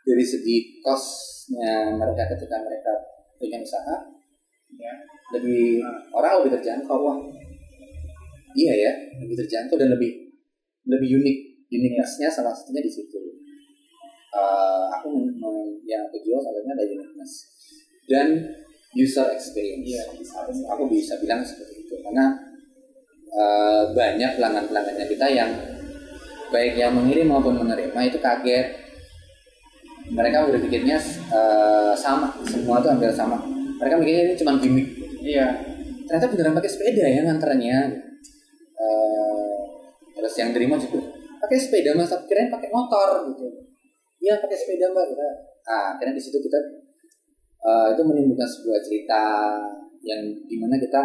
Dari 0.00 0.24
segi 0.24 0.56
costnya 0.84 1.96
mereka 1.96 2.22
ketika 2.36 2.56
mereka 2.60 2.92
punya 3.40 3.56
usaha, 3.60 3.96
Iya. 4.70 4.92
lebih 5.34 5.80
orang 6.12 6.42
lebih 6.42 6.58
terjangkau 6.58 6.98
wah 7.00 7.18
iya 8.58 8.74
ya 8.74 8.92
lebih 9.22 9.38
terjangkau 9.38 9.78
dan 9.78 9.94
lebih 9.94 10.10
lebih 10.90 11.22
unik 11.22 11.36
uniquenessnya 11.70 12.26
salah 12.26 12.50
satunya 12.50 12.82
di 12.82 12.90
situ 12.90 13.18
Eh, 14.30 14.84
aku 14.94 15.26
yang 15.82 16.06
aku 16.06 16.22
jual 16.22 16.38
satunya 16.38 16.70
ada 16.70 16.86
uniqueness 16.86 17.32
dan 18.06 18.26
user 18.94 19.26
experience. 19.30 19.86
Iya, 19.86 20.02
aku 20.70 20.90
bisa 20.90 21.18
bilang 21.22 21.42
seperti 21.46 21.86
itu. 21.86 21.94
Karena 22.02 22.34
eh, 23.30 23.82
banyak 23.94 24.30
pelanggan-pelanggannya 24.38 25.06
kita 25.06 25.26
yang 25.30 25.50
baik 26.50 26.74
yang 26.74 26.92
mengirim 26.94 27.30
maupun 27.30 27.58
menerima 27.62 28.00
itu 28.06 28.18
kaget. 28.18 28.66
Mereka 30.10 30.50
udah 30.50 30.60
pikirnya 30.62 30.98
eh, 31.30 31.92
sama. 31.94 32.34
Semua 32.46 32.82
tuh 32.82 32.90
hampir 32.94 33.14
sama. 33.14 33.38
Mereka 33.78 33.94
mikirnya 33.98 34.22
ini 34.30 34.34
cuma 34.38 34.58
gimmick. 34.58 34.88
Iya. 35.20 35.48
ternyata 36.10 36.26
beneran 36.26 36.58
pakai 36.58 36.70
sepeda 36.74 37.06
ya 37.06 37.22
nganternya. 37.22 37.78
Eh, 38.80 39.58
terus 40.18 40.34
yang 40.42 40.50
terima 40.50 40.74
juga 40.74 41.06
pakai 41.40 41.56
sepeda 41.56 41.94
mas 41.94 42.10
kirain 42.26 42.50
pakai 42.50 42.68
motor 42.68 43.30
gitu. 43.30 43.46
Iya 44.20 44.42
pakai 44.42 44.56
sepeda 44.58 44.90
mbak 44.90 45.06
kita 45.14 45.28
ah 45.70 45.94
akhirnya 45.94 46.18
di 46.18 46.22
situ 46.22 46.40
kita 46.40 46.58
eh, 47.60 47.86
itu 47.94 48.02
menimbulkan 48.04 48.48
sebuah 48.48 48.80
cerita 48.84 49.22
yang 50.00 50.20
di 50.48 50.56
mana 50.56 50.80
kita 50.80 51.00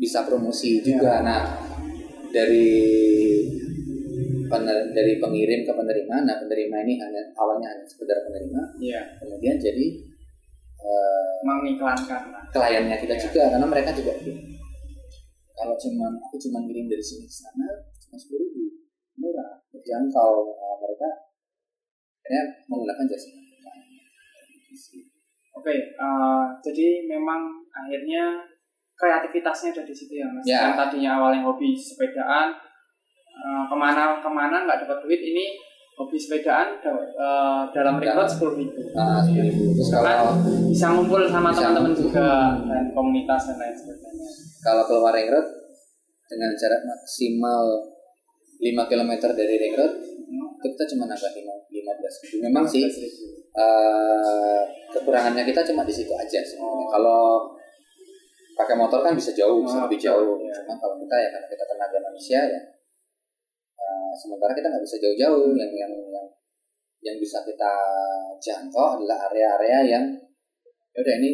bisa 0.00 0.24
promosi 0.24 0.80
juga. 0.80 1.20
Nah 1.20 1.44
dari 2.30 2.68
pener- 4.50 4.90
dari 4.90 5.18
pengirim 5.22 5.62
ke 5.62 5.72
penerima 5.74 6.26
nah 6.26 6.36
penerima 6.42 6.76
ini 6.86 6.94
hanya 6.98 7.22
awalnya 7.38 7.70
hanya 7.70 7.84
sekedar 7.86 8.18
penerima. 8.26 8.60
Iya. 8.82 9.00
kemudian 9.22 9.56
jadi 9.60 9.86
eh, 10.80 11.32
Mengiklankan. 11.40 12.22
Kliennya 12.50 12.96
kita 12.98 13.14
juga 13.16 13.52
karena 13.54 13.66
mereka 13.68 13.94
juga 13.94 14.12
kalau 15.60 15.76
cuman 15.76 16.16
aku 16.24 16.40
cuma 16.40 16.64
ngirim 16.64 16.88
dari 16.88 17.04
sini 17.04 17.28
ke 17.28 17.36
sana 17.36 17.68
cuma 18.00 18.16
sepuluh 18.16 18.48
ribu 18.48 18.80
murah. 19.20 19.60
Terjangkau 19.68 20.56
uh, 20.56 20.76
mereka 20.80 21.08
akhirnya 22.24 22.64
menggunakan 22.64 23.04
jasa 23.04 23.28
kita. 23.28 23.72
Oke, 25.60 25.76
eh, 25.92 26.42
jadi 26.60 26.86
memang 27.06 27.40
akhirnya 27.70 28.40
kreativitasnya 28.94 29.70
ada 29.70 29.82
di 29.82 29.92
situ 29.92 30.12
ya 30.14 30.26
mas. 30.26 30.40
Ya. 30.42 30.60
Yang 30.66 30.74
tadinya 30.78 31.10
awalnya 31.16 31.40
hobi 31.42 31.72
sepedaan, 31.72 32.56
eh, 33.30 33.62
ke 33.62 33.76
mana 33.76 34.16
ke 34.16 34.30
mana 34.30 34.64
nggak 34.64 34.84
dapat 34.84 34.98
duit 35.00 35.20
ini 35.20 35.44
hobi 35.94 36.16
sepedaan 36.16 36.80
da- 36.80 36.96
eh, 36.96 37.62
dalam 37.70 37.96
record 37.98 38.24
sepuluh 38.26 38.56
ribu. 38.58 38.80
Nah, 38.90 39.20
sepuluh 39.20 39.44
ribu 39.46 39.64
terus 39.74 39.90
kalau 39.90 40.32
Bisa 40.66 40.86
ngumpul 40.90 41.22
sama 41.26 41.48
teman-teman 41.50 41.92
juga 41.92 42.28
dan 42.62 42.88
komunitas 42.90 43.42
dan 43.46 43.56
lain 43.58 43.74
sebagainya. 43.74 44.28
kalau 44.60 44.82
keluar 44.84 45.12
ring 45.12 45.28
road 45.28 45.44
dengan 46.26 46.52
jarak 46.54 46.80
maksimal 46.82 47.64
5 48.58 48.84
km 48.86 49.12
dari 49.30 49.56
ring 49.58 49.74
road 49.74 49.92
itu 49.98 50.66
kita 50.66 50.84
cuma 50.86 51.04
nambah 51.04 51.30
15 51.32 51.72
ribu 52.22 52.34
memang 52.42 52.64
sih 52.64 52.84
15.000. 53.50 53.58
eh, 53.58 54.62
kekurangannya 54.94 55.42
kita 55.46 55.60
cuma 55.66 55.82
di 55.82 55.94
situ 55.94 56.12
aja 56.14 56.40
sebenarnya. 56.42 56.86
Kalau 56.90 57.50
pakai 58.54 58.76
motor 58.76 59.00
kan 59.00 59.14
bisa 59.16 59.32
jauh, 59.32 59.64
bisa 59.64 59.82
lebih 59.86 59.98
jauh. 59.98 60.36
iya. 60.38 60.52
Cuma 60.62 60.76
kalau 60.78 60.96
kita 61.00 61.16
ya 61.16 61.28
karena 61.34 61.46
kita 61.48 61.64
tenaga 61.66 61.98
manusia 62.04 62.40
ya, 62.46 62.60
eh, 63.80 64.12
sementara 64.14 64.52
kita 64.54 64.66
nggak 64.70 64.84
bisa 64.84 64.96
jauh-jauh. 65.00 65.50
Yang 65.56 65.70
yang 65.74 65.92
yang 66.12 66.26
yang 67.00 67.16
bisa 67.16 67.40
kita 67.42 67.72
jangkau 68.38 69.00
adalah 69.00 69.26
area-area 69.32 69.80
yang 69.98 70.04
ya 70.92 70.98
udah 71.00 71.14
ini 71.22 71.30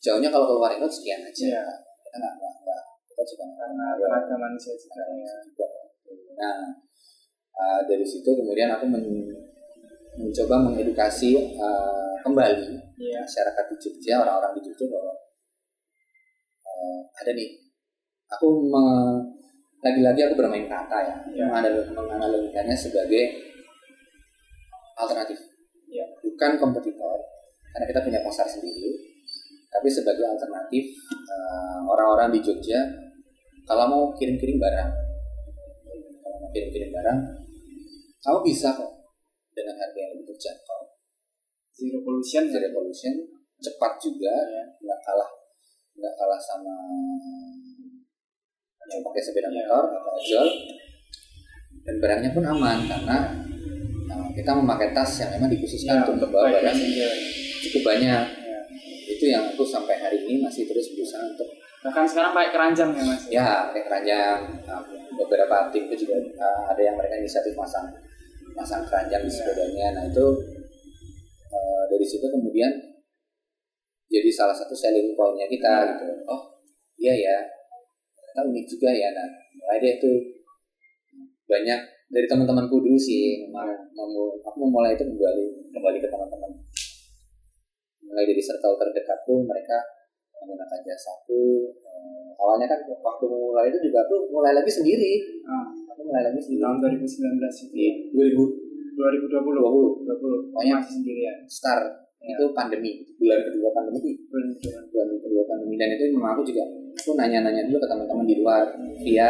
jauhnya 0.00 0.28
kalau 0.32 0.46
keluar 0.48 0.72
itu 0.72 0.86
sekian 0.88 1.20
aja. 1.22 1.44
Iya. 1.60 1.64
Kita 2.02 2.16
nggak 2.18 2.32
nggak 2.40 2.54
nggak 2.64 2.82
kita 3.12 3.22
juga 3.28 3.44
Karena 3.60 3.86
tenaga 4.00 4.36
manusia 4.50 4.72
juga 4.74 5.02
ya. 5.12 5.34
juga. 5.46 5.66
Nah, 6.34 6.58
uh, 7.54 7.80
dari 7.86 8.02
situ 8.02 8.26
kemudian 8.26 8.72
aku 8.74 8.90
men- 8.90 9.53
mencoba 10.14 10.54
mengedukasi 10.70 11.34
uh, 11.58 12.14
kembali 12.22 12.70
Iya. 12.94 13.20
masyarakat 13.26 13.64
di 13.74 13.76
Jogja, 13.82 14.14
orang-orang 14.22 14.54
di 14.54 14.60
Jogja 14.70 14.86
bahwa 14.86 15.12
uh, 16.62 17.00
ada 17.18 17.30
nih, 17.34 17.50
aku 18.30 18.46
me- 18.70 19.22
lagi-lagi 19.82 20.20
aku 20.24 20.34
bermain 20.38 20.64
kata 20.70 20.98
ya, 21.02 21.16
Iya. 21.34 21.44
menganal- 21.50 21.90
menganalogikannya 21.90 22.76
sebagai 22.78 23.34
alternatif, 24.94 25.42
Iya. 25.90 26.06
bukan 26.22 26.56
kompetitor, 26.56 27.18
karena 27.74 27.84
kita 27.90 28.00
punya 28.06 28.20
pasar 28.22 28.46
sendiri, 28.46 28.94
tapi 29.74 29.90
sebagai 29.90 30.22
alternatif 30.22 30.86
uh, 31.10 31.82
orang-orang 31.90 32.30
di 32.30 32.40
Jogja 32.46 32.78
kalau 33.66 33.90
mau 33.90 34.02
kirim-kirim 34.14 34.62
barang 34.62 34.90
kalau 36.22 36.36
mau 36.38 36.50
kirim-kirim 36.54 36.94
barang 36.94 37.18
kamu 38.22 38.38
bisa 38.46 38.70
kok 38.70 38.93
dengan 39.54 39.74
harga 39.78 39.96
yang 39.96 40.12
lebih 40.12 40.26
terjangkau 40.30 40.80
Zero 41.74 41.98
pollution. 42.02 42.46
zero 42.46 42.68
pollution 42.70 43.14
cepat 43.56 43.92
juga 43.98 44.34
nggak 44.78 45.00
kalah 45.00 45.30
nggak 45.94 46.14
kalah 46.14 46.38
sama 46.38 46.74
yang 48.84 49.00
pakai 49.02 49.22
sepeda 49.22 49.48
Iya. 49.48 49.56
motor 49.56 49.84
atau 49.90 50.12
ojol 50.12 50.48
dan 51.82 51.94
barangnya 51.98 52.30
pun 52.30 52.44
aman 52.44 52.78
karena 52.84 53.16
uh, 54.06 54.28
kita 54.30 54.50
memakai 54.52 54.92
tas 54.92 55.10
yang 55.18 55.30
memang 55.32 55.50
dikhususkan 55.50 55.94
Iya, 55.94 56.02
untuk 56.04 56.28
membawa 56.28 56.46
barang 56.52 56.76
cukup 57.64 57.82
banyak 57.82 58.22
Iya. 58.28 58.60
itu 59.10 59.24
yang 59.26 59.42
aku 59.48 59.64
sampai 59.64 59.96
hari 59.96 60.18
ini 60.22 60.40
masih 60.40 60.68
terus 60.68 60.92
berusaha 60.92 61.24
untuk 61.24 61.48
Bahkan 61.84 62.08
sekarang 62.08 62.32
pakai 62.32 62.48
keranjang 62.50 62.90
ya 62.90 63.04
mas. 63.04 63.22
ya 63.28 63.48
pakai 63.68 63.82
keranjang 63.84 64.40
Nah, 64.64 64.80
beberapa 65.14 65.68
tim 65.68 65.84
itu 65.84 66.08
juga 66.08 66.16
uh, 66.38 66.72
ada 66.72 66.80
yang 66.80 66.96
mereka 66.96 67.18
inisiatif 67.18 67.52
masang 67.54 67.88
masang 68.54 68.82
keranjang 68.86 69.22
di 69.22 69.30
sepedanya. 69.30 69.86
Nah 69.94 70.04
itu 70.06 70.26
uh, 71.50 71.82
dari 71.86 72.06
situ 72.06 72.26
kemudian 72.26 72.70
jadi 74.06 74.30
salah 74.30 74.54
satu 74.54 74.72
selling 74.72 75.12
pointnya 75.14 75.46
kita 75.46 75.72
Iya. 75.74 75.88
gitu. 75.94 76.06
Oh. 76.30 76.42
Iya 76.94 77.14
ya. 77.14 77.38
Ternyata 78.14 78.40
unik 78.48 78.66
juga 78.68 78.90
ya. 78.90 79.08
Nah 79.10 79.28
mulai 79.58 79.78
deh 79.78 79.94
tuh 79.98 80.16
banyak 81.44 81.80
dari 82.08 82.26
teman-temanku 82.30 82.78
dulu 82.78 82.96
sih 82.96 83.44
mem- 83.50 83.84
mem- 83.90 84.38
aku 84.40 84.56
memulai 84.60 84.94
itu 84.94 85.02
kembali 85.04 85.44
kembali 85.70 85.98
ke 85.98 86.08
teman-teman. 86.08 86.50
Mulai 88.04 88.24
dari 88.24 88.38
circle 88.38 88.78
terdekatku 88.78 89.34
mereka 89.42 89.78
menggunakan 90.38 90.80
jasaku 90.84 91.42
Eh, 91.84 92.28
awalnya 92.36 92.66
kan 92.66 92.80
waktu 92.84 93.24
mulai 93.24 93.70
itu 93.70 93.78
juga 93.80 94.02
aku 94.02 94.26
mulai 94.28 94.50
lagi 94.52 94.66
sendiri. 94.68 95.12
Ah, 95.46 95.62
aku 95.94 96.00
mulai 96.02 96.22
lagi 96.26 96.42
di 96.42 96.58
tahun 96.58 96.76
2019 96.82 97.54
itu. 97.62 97.70
di 97.70 97.86
2020 98.10 98.58
2020. 98.98 100.02
20. 100.02 100.50
Pokoknya- 100.50 100.82
masih 100.82 100.92
sendirian. 100.98 101.36
start 101.46 101.86
Ya. 102.24 102.40
itu 102.40 102.56
pandemi 102.56 103.04
bulan 103.20 103.36
kedua 103.44 103.68
pandemi 103.70 104.16
2020. 104.16 104.88
bulan 104.88 105.08
kedua 105.20 105.42
pandemi 105.44 105.74
dan 105.76 105.88
itu 105.92 106.04
memang 106.16 106.32
aku 106.32 106.42
juga 106.42 106.64
aku 106.96 107.10
nanya-nanya 107.20 107.68
dulu 107.68 107.78
ke 107.78 107.88
teman-teman 107.92 108.24
di 108.24 108.36
luar 108.40 108.64
via 109.04 109.28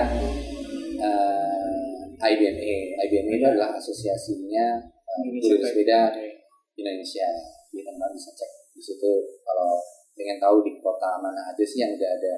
eh, 0.94 2.00
IBMA 2.22 2.74
IBMA 3.02 3.32
itu 3.34 3.46
adalah 3.50 3.74
asosiasinya 3.74 4.78
uh, 4.78 5.20
Indonesia 5.26 5.58
kurir 5.58 5.66
sepeda 5.66 6.00
di 6.14 6.26
Indonesia 6.78 7.26
jadi 7.74 7.82
teman-teman 7.82 8.14
bisa 8.14 8.30
cek 8.30 8.50
di 8.70 8.82
situ 8.82 9.10
kalau 9.42 9.82
pengen 10.14 10.38
tahu 10.38 10.62
di 10.62 10.78
kota 10.78 11.18
mana 11.18 11.50
aja 11.50 11.64
sih 11.66 11.82
yang 11.82 11.90
udah 11.98 12.10
ada 12.14 12.32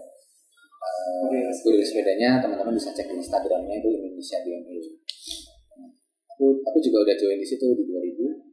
uh, 0.81 1.53
Kurir 1.63 1.83
sepedanya 1.83 2.39
teman-teman 2.43 2.75
bisa 2.77 2.93
cek 2.93 3.09
di 3.09 3.17
Instagramnya 3.19 3.81
itu 3.81 3.89
Indonesia 3.91 4.39
Nah, 4.45 5.91
aku 6.37 6.45
aku 6.63 6.79
juga 6.81 6.99
udah 7.07 7.17
join 7.17 7.39
di 7.41 7.47
situ 7.47 7.67
di 7.73 7.85
2000 7.89 8.47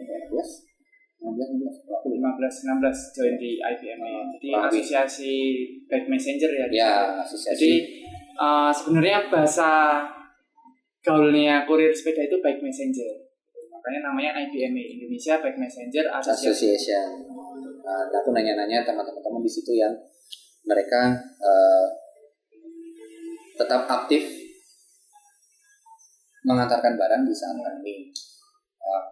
15 0.00 0.70
16 1.20 1.60
16 1.60 1.84
aku 1.84 2.06
lupa. 2.16 2.32
15 2.40 2.80
16 2.80 3.16
join 3.16 3.34
di 3.36 3.60
IBM 3.60 4.00
ya. 4.00 4.20
Jadi 4.32 4.48
lebih. 4.48 4.66
asosiasi 4.72 5.34
Bike 5.84 6.08
Messenger 6.08 6.50
ya. 6.56 6.64
ya 6.64 6.64
sana. 6.64 6.72
Jadi 6.72 7.24
asosiasi 7.28 7.72
eh, 8.40 8.70
sebenarnya 8.72 9.18
bahasa 9.28 9.70
gaulnya 11.04 11.68
kurir 11.68 11.92
sepeda 11.92 12.24
itu 12.24 12.40
Bike 12.40 12.64
Messenger. 12.64 13.28
Makanya 13.68 14.00
namanya 14.12 14.30
IBM 14.48 14.74
Indonesia 14.76 15.40
Bike 15.44 15.60
Messenger 15.60 16.04
Association. 16.08 16.52
association 16.56 17.39
nah, 17.90 18.18
aku 18.18 18.30
nanya-nanya 18.30 18.82
teman-teman 18.82 19.42
di 19.42 19.50
situ 19.50 19.74
yang 19.74 19.90
mereka 20.62 21.10
eh, 21.40 21.86
tetap 23.56 23.84
aktif 23.86 24.22
mengantarkan 26.42 26.96
barang 26.96 27.22
di 27.24 27.34
saat 27.34 27.56
pandemi 27.56 27.96
Eh, 28.80 29.04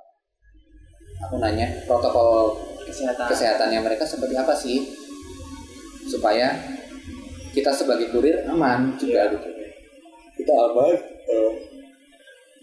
aku 1.21 1.37
nanya 1.37 1.69
protokol 1.85 2.57
Kesehatan. 2.89 3.29
kesehatannya 3.29 3.85
mereka 3.85 4.09
seperti 4.09 4.33
apa 4.33 4.57
sih 4.57 4.81
supaya 6.09 6.57
kita 7.53 7.69
sebagai 7.69 8.09
kurir 8.09 8.49
aman 8.49 8.97
juga 8.97 9.29
Iya. 9.29 9.33
gitu 9.37 9.49
kita 10.41 10.53
aman 10.57 10.97
eh, 11.29 11.53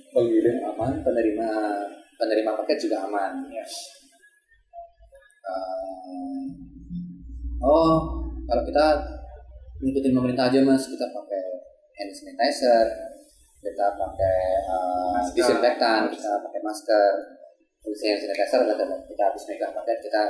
pengirim 0.10 0.58
aman 0.66 0.92
penerima 1.06 1.50
penerima 2.18 2.52
paket 2.58 2.78
juga 2.82 3.06
aman 3.06 3.46
Iya. 3.46 3.66
Oh 7.62 7.96
kalau 8.46 8.62
kita 8.62 8.86
ngikutin 9.82 10.14
pemerintah 10.14 10.46
aja 10.48 10.60
mas 10.62 10.86
kita 10.86 11.06
pakai 11.10 11.44
hand 11.96 12.14
sanitizer 12.14 12.86
kita 13.60 13.86
pakai 13.92 14.38
Masker. 15.12 15.34
disinfektan 15.34 16.02
kita 16.08 16.32
pakai 16.40 16.62
masker 16.62 17.08
fungsi 17.82 18.06
hand 18.08 18.22
sanitizer 18.22 18.62
kita- 18.64 19.04
kita 19.10 19.24
habis 19.24 19.44
megang 19.50 19.74
paket 19.74 19.98
kita 20.00 20.24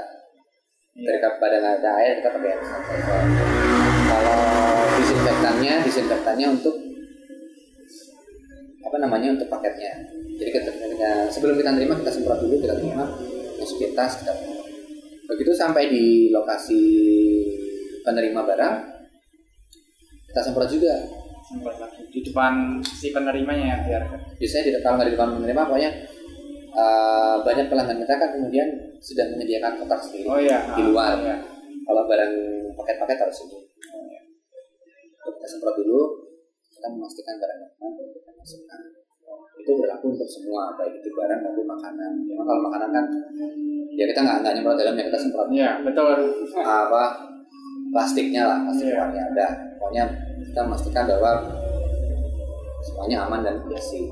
Iya. 0.95 1.07
ketika 1.11 1.29
badan 1.37 1.65
ada 1.65 1.89
air 1.99 2.23
kita 2.23 2.29
pakai 2.31 2.49
hand 2.51 2.63
sanitizer 2.63 3.21
kalau 4.05 4.39
disinfektannya 4.95 5.73
disinfektannya 5.83 6.47
untuk 6.49 6.75
apa 8.81 8.97
namanya 8.97 9.35
untuk 9.35 9.47
paketnya 9.49 9.91
jadi 10.35 10.49
ketika 10.53 11.09
sebelum 11.27 11.59
kita 11.59 11.75
terima 11.75 11.99
kita 11.99 12.11
semprot 12.11 12.39
dulu 12.39 12.55
kita 12.59 12.79
terima 12.79 13.05
masukin 13.59 13.91
tas 13.91 14.23
kita 14.23 14.31
begitu 15.25 15.51
sampai 15.53 15.89
di 15.89 16.29
lokasi 16.29 16.83
penerima 18.05 18.41
barang 18.45 18.75
kita 20.29 20.39
semprot 20.51 20.69
juga. 20.69 20.93
Semprot 21.45 21.77
lagi. 21.79 22.01
Di 22.11 22.19
depan 22.25 22.83
si 22.83 23.15
penerimanya 23.15 23.65
ya 23.65 23.77
biar 23.87 24.03
biasanya 24.35 24.63
tidak 24.67 24.81
kalau 24.83 24.95
nggak 24.99 25.07
di 25.07 25.13
depan 25.15 25.29
penerima 25.39 25.61
pokoknya 25.63 25.91
uh, 26.75 27.35
banyak 27.41 27.65
pelanggan 27.71 27.97
kita 28.03 28.13
kan 28.19 28.29
kemudian 28.35 28.67
sudah 28.99 29.25
menyediakan 29.31 29.79
kotak 29.79 30.01
sendiri 30.03 30.27
oh 30.27 30.39
iya. 30.41 30.59
di 30.75 30.83
luar. 30.83 31.15
Iya. 31.21 31.37
kalau 31.85 32.03
barang 32.09 32.33
paket-paket 32.81 33.17
harus 33.21 33.37
ini 33.45 33.59
kita 35.25 35.45
semprot 35.45 35.77
dulu 35.77 36.01
kita 36.73 36.87
memastikan 36.89 37.37
barangnya 37.37 37.69
aman 37.77 38.05
kita 38.09 38.31
masukkan 38.33 38.81
itu 39.55 39.71
berlaku 39.81 40.13
untuk 40.13 40.29
semua 40.29 40.75
baik 40.77 41.01
itu 41.01 41.09
barang 41.09 41.41
maupun 41.41 41.65
makanan. 41.65 42.11
Memang 42.27 42.45
kalau 42.45 42.61
makanan 42.69 42.89
kan 42.93 43.05
ya 43.95 44.05
kita 44.05 44.19
nggak 44.21 44.53
nyemprot 44.53 44.77
dalamnya 44.77 45.03
kita 45.09 45.19
semprot. 45.19 45.47
Iya 45.49 45.81
betul. 45.81 46.13
Apa? 46.61 47.03
Plastiknya 47.89 48.43
lah 48.45 48.57
plastik 48.67 48.91
Iya. 48.91 48.97
luarnya 49.01 49.21
ada. 49.33 49.47
Pokoknya 49.79 50.03
kita 50.43 50.59
memastikan 50.67 51.03
bahwa 51.09 51.31
semuanya 52.85 53.17
aman 53.25 53.41
dan 53.41 53.55
bersih. 53.65 54.05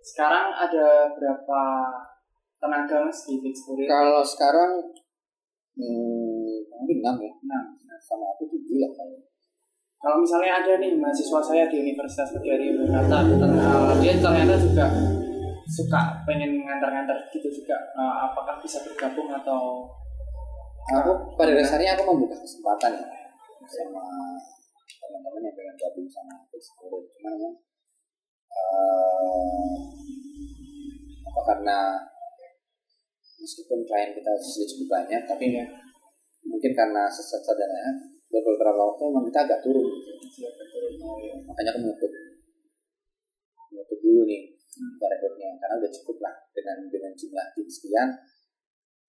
Sekarang 0.00 0.54
ada 0.56 1.12
berapa 1.12 1.60
tenaga 2.60 2.96
mas 3.08 3.20
di 3.24 3.52
Kurir 3.52 3.88
kalau 3.88 4.20
sekarang 4.24 4.80
hmm, 5.76 6.56
mungkin 6.72 6.96
enam 7.04 7.16
ya. 7.20 7.32
Nah 7.44 7.62
sama 8.00 8.32
aku 8.36 8.48
tujuh 8.48 8.80
lah 8.80 8.90
kalau 8.96 9.16
kalau 10.00 10.16
misalnya 10.24 10.64
ada 10.64 10.72
nih 10.80 10.96
mahasiswa 10.96 11.40
saya 11.44 11.68
di 11.68 11.76
Universitas 11.84 12.32
Negeri 12.32 12.72
Yogyakarta 12.72 13.16
uh, 13.36 13.92
dia 14.00 14.16
ternyata 14.16 14.56
juga 14.56 14.88
suka 15.68 16.24
pengen 16.24 16.64
ngantar-ngantar 16.64 17.28
gitu 17.30 17.46
juga. 17.52 17.76
Uh, 17.94 18.32
apakah 18.32 18.58
bisa 18.64 18.80
bergabung 18.80 19.28
atau 19.28 19.86
aku 20.88 21.12
pada 21.36 21.52
dasarnya 21.52 21.94
aku 21.94 22.02
membuka 22.16 22.40
kesempatan 22.40 22.96
ya 22.96 23.06
sama 23.70 24.34
teman-teman 24.98 25.46
yang 25.46 25.54
pengen 25.54 25.76
gabung 25.78 26.08
sama 26.10 26.42
Explore 26.50 27.06
cuman 27.14 27.32
memang 27.38 27.54
eh, 28.50 29.74
apa 31.30 31.40
karena 31.46 31.78
meskipun 33.38 33.86
klien 33.86 34.10
kita 34.16 34.32
sudah 34.42 34.66
cukup 34.74 34.86
banyak 34.90 35.22
tapi 35.28 35.44
Iya. 35.54 35.66
mungkin 36.40 36.72
karena 36.74 37.06
sesuatu 37.06 37.54
dan 37.54 37.70
lain 38.30 38.42
beberapa 38.46 38.78
waktu 38.78 39.02
memang 39.10 39.24
kita 39.26 39.40
agak 39.42 39.58
turun. 39.62 39.86
Makanya 41.50 41.70
aku 41.74 41.80
menutup. 41.82 42.12
Menutup 43.70 43.98
dulu 43.98 44.22
nih 44.26 44.60
Hmm. 44.80 44.96
rekrutnya 44.96 45.60
karena 45.60 45.74
udah 45.76 45.92
cukup 45.92 46.16
lah 46.24 46.34
dengan 46.56 46.88
dengan 46.88 47.12
jumlah 47.12 47.46
tim 47.52 47.68
sekian 47.68 48.08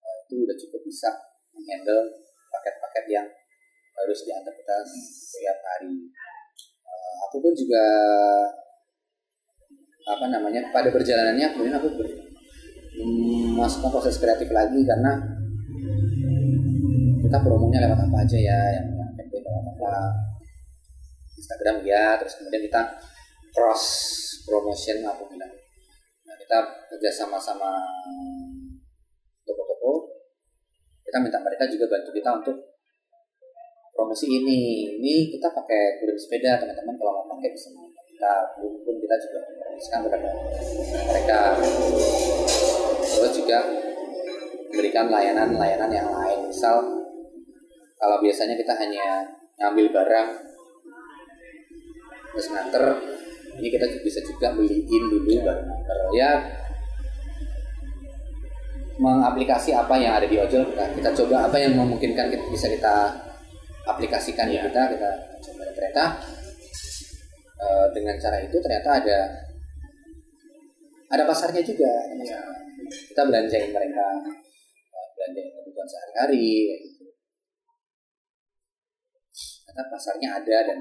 eh, 0.02 0.16
itu 0.28 0.44
udah 0.44 0.56
cukup 0.58 0.84
bisa 0.84 1.08
menghandle 1.54 2.12
paket-paket 2.52 3.04
yang 3.08 3.26
harus 3.96 4.18
diantar 4.28 4.52
kita 4.52 4.76
setiap 4.84 5.58
hari. 5.64 6.12
Eh, 6.84 7.14
aku 7.24 7.40
pun 7.40 7.52
juga 7.56 7.84
apa 10.02 10.26
namanya 10.28 10.68
pada 10.74 10.92
perjalanannya 10.92 11.46
kemudian 11.56 11.78
aku 11.78 11.88
ber, 11.94 12.10
memasukkan 12.98 13.90
proses 13.96 14.20
kreatif 14.20 14.50
lagi 14.52 14.82
karena 14.82 15.14
kita 17.22 17.38
promonya 17.40 17.86
lewat 17.86 18.02
apa 18.02 18.16
aja 18.26 18.36
ya 18.36 18.60
yang 18.76 19.01
apa 19.60 19.92
Instagram 21.36 21.84
ya. 21.84 22.16
Terus 22.22 22.40
kemudian 22.40 22.62
kita 22.64 22.82
cross 23.52 23.84
promotion 24.48 25.04
aku 25.04 25.28
bilang 25.28 25.52
nah, 26.24 26.36
kita 26.38 26.58
kerja 26.92 27.10
sama 27.10 27.36
sama 27.36 27.70
toko-toko. 29.44 30.08
Kita 31.04 31.18
minta 31.20 31.38
mereka 31.44 31.68
juga 31.68 31.86
bantu 31.92 32.10
kita 32.14 32.30
untuk 32.40 32.56
promosi 33.92 34.26
ini. 34.30 34.88
Ini 34.98 35.14
kita 35.28 35.52
pakai 35.52 36.00
kurir 36.00 36.16
sepeda 36.16 36.56
teman-teman 36.62 36.96
kalau 36.96 37.12
mau 37.22 37.36
pakai 37.36 37.52
bisa. 37.52 37.68
Kita 38.12 38.32
pun 38.54 38.96
kita 39.02 39.16
juga 39.18 39.38
promosikan 39.60 40.00
kepada 40.06 40.30
mereka. 41.10 41.40
Terus 43.02 43.32
juga 43.34 43.58
memberikan 44.72 45.06
layanan-layanan 45.12 45.90
yang 45.92 46.08
lain. 46.08 46.48
Misal 46.48 46.80
kalau 48.00 48.18
biasanya 48.18 48.56
kita 48.56 48.72
hanya 48.78 49.26
ngambil 49.62 49.86
barang 49.94 50.28
terus 52.34 52.46
nganter. 52.50 52.84
Ini 53.52 53.68
kita 53.68 53.86
bisa 54.02 54.18
juga 54.26 54.50
beliin 54.58 55.04
dulu 55.06 55.38
baru 55.46 55.62
nganter. 55.62 55.96
Ya 56.18 56.30
mengaplikasi 58.98 59.72
apa 59.72 59.94
yang 59.96 60.18
ada 60.20 60.26
di 60.28 60.36
ojol 60.36 60.68
kita 60.68 60.84
kita 61.00 61.10
coba 61.24 61.48
apa 61.48 61.56
yang 61.58 61.74
memungkinkan 61.74 62.28
kita, 62.28 62.44
bisa 62.52 62.68
kita 62.68 62.94
aplikasikan 63.88 64.46
Iya. 64.46 64.68
kita 64.68 64.82
kita 64.94 65.10
coba 65.42 65.62
ternyata 65.74 66.04
eh, 67.56 67.86
dengan 67.96 68.14
cara 68.20 68.38
itu 68.42 68.56
ternyata 68.60 68.90
ada 69.02 69.18
ada 71.12 71.22
pasarnya 71.28 71.62
juga. 71.64 71.88
Ada 71.88 72.14
pasarnya. 72.18 72.60
kita 73.12 73.22
belanjain 73.24 73.70
mereka 73.72 74.06
eh, 74.92 75.06
belanjain 75.16 75.48
kebutuhan 75.50 75.88
sehari-hari 75.88 76.46
gitu 76.88 77.01
ternyata 79.72 79.88
pasarnya 79.88 80.28
ada 80.36 80.56
dan 80.68 80.78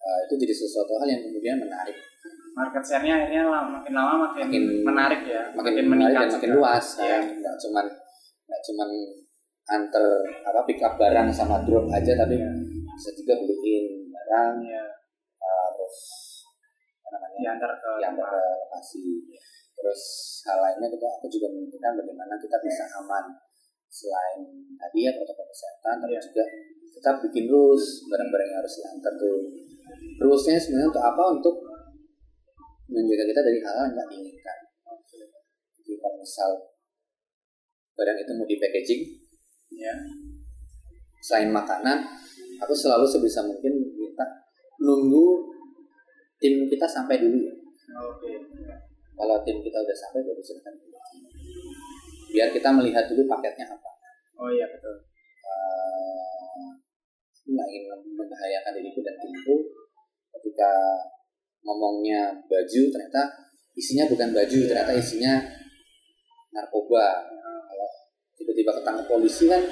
eh, 0.00 0.18
itu 0.24 0.34
jadi 0.38 0.54
sesuatu 0.56 0.96
hal 0.96 1.06
yang 1.06 1.22
kemudian 1.22 1.60
menarik. 1.60 1.96
Market 2.54 2.80
share-nya 2.80 3.14
akhirnya 3.18 3.44
lama, 3.44 3.82
makin 3.82 3.92
lama 3.92 4.14
makin, 4.24 4.46
Makin- 4.46 4.70
menarik 4.82 5.20
ya 5.26 5.42
makin, 5.52 5.84
menarik 5.84 6.16
dan 6.16 6.30
makin 6.30 6.50
luas 6.54 6.86
Iya. 6.94 7.10
kan 7.10 7.22
nggak 7.34 7.56
cuman 7.58 7.86
nggak 8.46 8.60
cuman 8.62 8.88
antar 9.66 10.04
apa 10.44 10.60
pick 10.62 10.78
up 10.78 10.94
barang 10.94 11.28
sama 11.28 11.60
drop 11.60 11.84
aja 11.90 12.14
tapi 12.14 12.38
Iya. 12.38 12.50
bisa 12.88 13.10
juga 13.12 13.34
beliin 13.36 13.84
barang 14.08 14.54
Iya, 14.62 14.84
uh, 15.36 15.68
terus 15.74 15.96
apa 17.02 17.16
namanya 17.18 17.36
diantar 17.36 17.70
ke 17.74 17.90
diantar 18.00 18.24
ke 18.24 18.38
lokasi. 18.56 19.02
terus 19.74 20.02
hal 20.46 20.58
lainnya 20.62 20.88
kita 20.88 21.06
aku 21.12 21.26
juga 21.28 21.50
memikirkan 21.50 21.92
bagaimana 21.98 22.38
kita 22.38 22.56
bisa 22.62 22.84
aman 22.94 23.24
selain 23.94 24.42
tadi 24.74 25.06
ya 25.06 25.14
protokol 25.14 25.46
kesehatan 25.46 26.02
tapi 26.02 26.18
Iya. 26.18 26.22
juga 26.26 26.44
kita 26.94 27.10
bikin 27.30 27.44
rules 27.46 28.02
barang-barang 28.10 28.48
yang 28.50 28.58
harus 28.58 28.74
diantar 28.82 29.12
tuh. 29.14 29.38
Rulesnya 30.18 30.58
sebenarnya 30.58 30.88
untuk 30.90 31.04
apa? 31.04 31.22
Untuk 31.38 31.56
menjaga 32.90 33.24
kita 33.30 33.40
dari 33.42 33.58
hal-hal 33.62 33.84
yang 33.86 33.94
nggak 33.94 34.08
diinginkan. 34.10 34.58
Jadi 35.78 35.92
kalau 36.00 36.16
misal 36.18 36.50
barang 37.94 38.18
itu 38.18 38.32
mau 38.34 38.46
di 38.48 38.56
packaging 38.58 39.02
ya 39.74 39.94
selain 41.22 41.50
makanan 41.54 42.02
aku 42.58 42.74
selalu 42.74 43.06
sebisa 43.06 43.42
mungkin 43.46 43.70
minta 43.94 44.26
nunggu 44.82 45.50
tim 46.42 46.66
kita 46.66 46.86
sampai 46.90 47.22
dulu 47.22 47.38
ya. 47.38 47.54
Oke. 48.10 48.32
Kalau 49.14 49.36
tim 49.46 49.62
kita 49.62 49.78
udah 49.78 49.96
sampai 49.96 50.20
baru 50.26 50.42
silakan 50.42 50.74
biar 52.34 52.50
kita 52.50 52.68
melihat 52.74 53.06
dulu 53.06 53.22
paketnya 53.30 53.70
apa. 53.70 53.90
Oh 54.34 54.50
iya 54.50 54.66
betul. 54.66 55.06
Aku 57.30 57.48
nggak 57.54 57.68
ingin 57.70 57.94
membahayakan 58.18 58.74
diriku 58.74 58.98
dan 59.06 59.14
timku. 59.22 59.70
Ketika 60.34 60.70
ngomongnya 61.62 62.34
baju 62.50 62.82
ternyata 62.90 63.22
isinya 63.78 64.10
bukan 64.10 64.34
baju 64.34 64.58
ternyata 64.66 64.92
isinya 64.98 65.38
narkoba. 66.50 67.22
Kalau 67.70 67.88
tiba-tiba 68.34 68.70
ketangkep 68.82 69.06
polisi 69.06 69.46
kan 69.46 69.62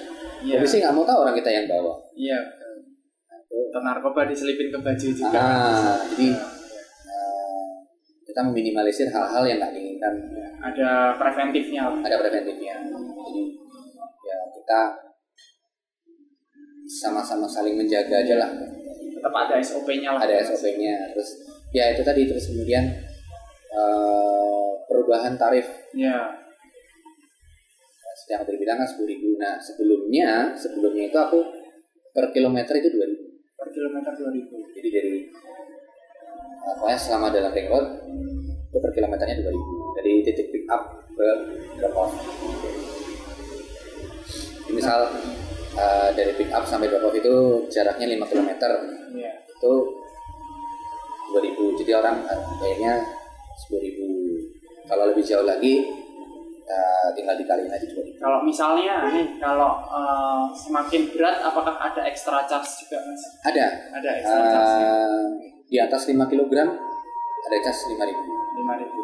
iya. 0.46 0.62
polisi 0.62 0.78
nggak 0.78 0.94
mau 0.94 1.02
tahu 1.02 1.18
orang 1.26 1.34
kita 1.34 1.50
yang 1.50 1.66
bawa. 1.66 1.98
Iya 2.14 2.38
Nah, 3.26 3.38
itu, 3.42 3.56
atau 3.74 3.80
narkoba 3.82 4.30
diselipin 4.30 4.70
ke 4.70 4.78
baju 4.78 5.08
juga. 5.10 5.34
Ah, 5.34 5.98
jadi 6.14 6.30
Iya. 6.30 6.46
eh, 7.10 7.72
kita 8.30 8.40
meminimalisir 8.46 9.10
hal-hal 9.10 9.42
yang 9.50 9.58
nggak 9.58 9.74
diinginkan 9.74 10.14
ada 10.62 11.18
preventifnya. 11.18 11.82
Ada 11.90 12.16
preventifnya. 12.22 12.74
Jadi 12.86 13.42
ya 14.22 14.38
kita 14.54 14.80
sama-sama 16.86 17.50
saling 17.50 17.74
menjaga 17.74 18.22
aja 18.22 18.34
lah. 18.38 18.50
Tetap 19.18 19.34
ada 19.34 19.54
SOP-nya 19.58 20.14
lah. 20.14 20.22
Ada 20.22 20.46
SOP-nya 20.46 21.10
terus 21.10 21.42
ya 21.74 21.90
itu 21.90 22.02
tadi. 22.06 22.30
Terus 22.30 22.54
kemudian 22.54 22.84
eh, 23.74 24.70
perubahan 24.86 25.34
tarif. 25.34 25.66
Ya. 25.98 26.38
Seperti 28.12 28.32
yang 28.38 28.42
tadi 28.46 28.58
bilang 28.62 28.78
kan 28.78 28.86
sepuluh 28.86 29.10
ribu. 29.10 29.28
Nah 29.42 29.58
sebelumnya 29.58 30.54
sebelumnya 30.54 31.10
itu 31.10 31.18
aku 31.18 31.38
per 32.14 32.30
kilometer 32.30 32.78
itu 32.78 32.88
dua 32.94 33.06
ribu. 33.10 33.24
Per 33.62 33.70
kilometer 33.70 34.10
2000 34.10 34.74
jadi 34.74 34.88
dari 34.90 35.14
eh, 36.66 36.74
pokoknya 36.74 36.98
selama 36.98 37.30
dalam 37.30 37.54
ring 37.54 37.70
road 37.70 37.86
itu 38.74 38.78
per 38.82 38.90
kilometernya 38.90 39.38
dua 39.38 39.54
ribu 39.54 39.91
dari 40.02 40.20
titik 40.20 40.50
pick 40.50 40.66
up 40.66 40.82
ke 41.14 41.28
pos 41.88 42.10
Jadi 44.62 44.72
misal 44.72 45.00
uh, 45.74 46.08
dari 46.12 46.32
pick 46.34 46.50
up 46.50 46.64
sampai 46.64 46.88
drop 46.88 47.04
off 47.04 47.14
itu 47.14 47.34
jaraknya 47.68 48.06
5 48.18 48.26
km 48.26 48.50
Iya. 49.12 49.32
itu 49.46 49.72
2000 51.30 51.78
jadi 51.78 51.92
orang 51.96 52.16
uh, 52.24 52.40
bayarnya 52.56 52.94
10.000 53.68 54.02
kalau 54.84 55.04
lebih 55.06 55.22
jauh 55.22 55.44
lagi 55.44 55.84
uh, 56.64 57.08
tinggal 57.12 57.36
dikaliin 57.36 57.68
aja 57.68 57.84
2000 57.84 58.16
Kalau 58.16 58.38
misalnya 58.40 59.04
nih, 59.08 59.26
kalau 59.36 59.82
eh, 59.82 60.44
semakin 60.54 61.10
berat, 61.10 61.42
apakah 61.42 61.74
ada 61.76 62.06
extra 62.06 62.46
charge 62.46 62.86
juga 62.86 63.02
mas? 63.02 63.22
ada. 63.42 63.66
Ada 63.92 64.08
extra 64.16 64.42
charge 64.46 64.74
uh, 64.78 65.26
di 65.66 65.76
atas 65.76 66.06
5 66.06 66.16
kg 66.22 66.52
ada 67.42 67.56
cas 67.60 67.78
5000 67.84 67.98
lima 68.52 68.74
ribu. 68.78 69.00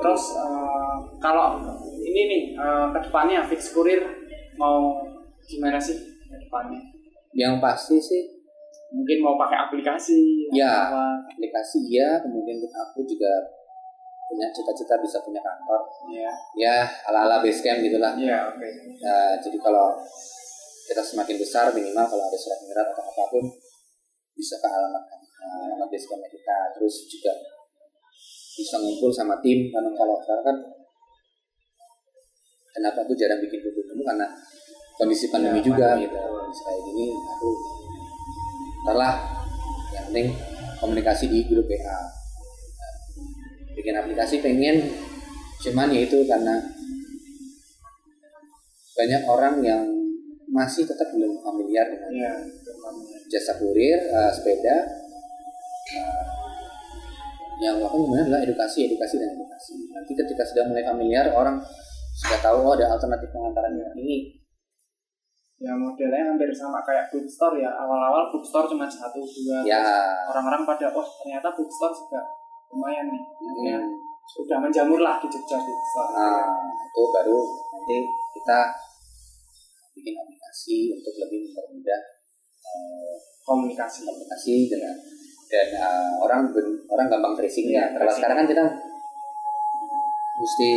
Terus 0.00 0.22
eh, 0.34 0.94
kalau 1.20 1.60
ini 2.00 2.20
nih 2.26 2.42
eh, 2.56 2.86
ke 2.90 2.98
depannya 3.04 3.44
fix 3.44 3.70
kurir 3.70 4.00
mau 4.56 4.96
gimana 5.44 5.76
sih 5.76 5.96
ke 6.26 6.36
depannya? 6.40 6.80
yang 7.30 7.62
pasti 7.62 7.96
sih 7.96 8.22
Mungkin 8.90 9.22
mau 9.22 9.38
pakai 9.38 9.70
aplikasi? 9.70 10.50
Ya. 10.50 10.90
apa? 10.90 11.22
aplikasi 11.30 11.78
ya 11.86 12.18
kemudian 12.18 12.58
aku 12.58 13.06
juga 13.06 13.30
punya 14.26 14.50
cita-cita 14.50 14.98
bisa 14.98 15.22
punya 15.22 15.38
kantor 15.38 15.86
Iya. 16.10 16.30
ya 16.58 16.76
ala-ala 17.06 17.38
basecamp 17.38 17.78
gitulah 17.80 18.18
Iya 18.18 18.50
oke. 18.50 18.66
Nah, 18.98 19.38
jadi 19.38 19.58
kalau 19.58 19.94
kita 20.86 21.02
semakin 21.06 21.38
besar 21.38 21.70
minimal 21.70 22.02
kalau 22.02 22.24
ada 22.26 22.34
surat 22.34 22.58
menyurat 22.62 22.86
atau 22.90 23.04
apa 23.04 23.24
pun 23.30 23.44
bisa 24.34 24.58
ke 24.58 24.66
alamat 24.66 25.04
uh, 25.06 25.70
alamat 25.70 25.86
basecampnya 25.86 26.26
kita 26.26 26.58
terus 26.74 27.06
juga 27.06 27.30
bisa 28.60 28.76
ngumpul 28.76 29.08
sama 29.08 29.40
tim 29.40 29.68
karena 29.68 29.90
kalau 29.90 30.20
sekarang 30.20 30.44
kan 30.44 30.56
kenapa 32.70 32.98
aku 33.00 33.12
jarang 33.14 33.40
bikin 33.40 33.58
kumpul 33.58 33.82
kumpul 33.82 34.04
karena 34.04 34.26
kondisi 34.94 35.26
pandemi 35.28 35.58
Ya, 35.58 35.64
juga 35.64 35.86
pandemi. 35.90 36.04
gitu 36.06 36.18
kayak 36.60 36.80
gini 36.84 37.06
aku 37.10 37.48
ntar 38.82 38.96
lah 38.96 39.14
yang 39.90 40.04
penting 40.06 40.28
komunikasi 40.76 41.24
di 41.26 41.40
grup 41.44 41.66
WA 41.66 41.80
Nah, 41.80 42.94
bikin 43.74 43.94
aplikasi 43.94 44.40
pengen 44.40 44.76
cuman 45.60 45.88
ya 45.88 46.00
itu 46.02 46.24
karena 46.24 46.56
banyak 48.92 49.22
orang 49.24 49.54
yang 49.60 49.82
masih 50.46 50.84
tetap 50.84 51.08
belum 51.10 51.40
familiar 51.40 51.86
dengan 51.86 52.10
Iya. 52.10 52.32
jasa 53.30 53.54
kurir, 53.56 53.94
eh, 53.96 54.30
sepeda. 54.30 54.76
Yang 57.60 57.76
aku 57.84 57.96
gimana 58.08 58.22
adalah 58.24 58.40
edukasi, 58.40 58.88
edukasi 58.88 59.14
dan 59.20 59.36
edukasi. 59.36 59.72
Nanti 59.92 60.12
ketika 60.16 60.42
sudah 60.48 60.64
mulai 60.64 60.84
familiar, 60.84 61.28
orang 61.28 61.60
sudah 62.16 62.38
tahu 62.40 62.58
oh 62.64 62.72
ada 62.72 62.88
alternatif 62.88 63.28
pengantaran 63.30 63.76
yang 63.76 63.92
ini. 64.00 64.40
Ya 65.60 65.76
modelnya 65.76 66.24
hampir 66.24 66.48
sama 66.56 66.80
kayak 66.80 67.12
bookstore 67.12 67.60
ya. 67.60 67.68
Awal-awal 67.68 68.32
bookstore 68.32 68.64
cuma 68.64 68.88
satu 68.88 69.20
dua. 69.20 69.60
Ya, 69.68 69.84
Orang-orang 70.32 70.64
pada 70.64 70.88
wah 70.88 71.04
ternyata 71.20 71.52
bookstore 71.52 71.92
juga 71.92 72.24
lumayan 72.72 73.12
nih. 73.12 73.20
Akhirnya 73.28 73.76
hmm, 73.84 73.92
sudah 74.24 74.56
menjamur 74.56 75.04
lah 75.04 75.20
di 75.20 75.28
Jogja 75.28 75.60
bookstore. 75.60 76.10
nah, 76.16 76.64
itu 76.64 77.02
baru 77.12 77.38
nanti 77.76 77.96
kita 78.40 78.58
bikin 79.92 80.16
aplikasi 80.16 80.76
untuk 80.96 81.12
lebih 81.20 81.52
mempermudah 81.52 82.00
eh, 82.64 83.14
Komunikasi. 83.44 84.08
komunikasi 84.08 84.64
dengan 84.64 84.96
dan 85.50 85.68
uh, 85.76 86.14
orang 86.22 86.46
orang 86.86 87.06
gampang 87.10 87.34
tracingnya. 87.34 87.90
Iya, 87.90 87.92
Kalau 87.92 88.00
tracing. 88.06 88.16
sekarang 88.22 88.36
kan 88.38 88.46
kita 88.46 88.64
mesti 90.40 90.70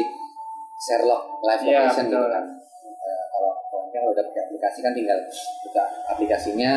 Sherlock 0.76 1.24
live 1.40 1.64
Iya, 1.64 1.80
location 1.88 2.06
gitu 2.10 2.28
kan. 2.28 2.46
Uh, 2.84 3.24
kalau 3.32 3.52
kalau 3.94 4.10
udah 4.12 4.24
pakai 4.28 4.42
aplikasi 4.50 4.80
kan 4.82 4.92
tinggal 4.92 5.20
buka 5.64 5.84
aplikasinya 6.10 6.72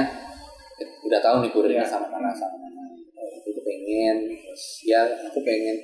udah 1.03 1.21
tahu 1.25 1.37
nih 1.43 1.51
kurirnya 1.51 1.83
Iya. 1.83 1.91
sama 1.91 2.07
mana 2.13 2.31
sama 2.31 2.57
mana. 2.61 2.85
Eh, 3.17 3.41
itu 3.41 3.49
tuh 3.51 3.65
pengen 3.65 4.17
terus 4.31 4.65
ya 4.85 5.01
aku 5.27 5.41
pengen 5.43 5.75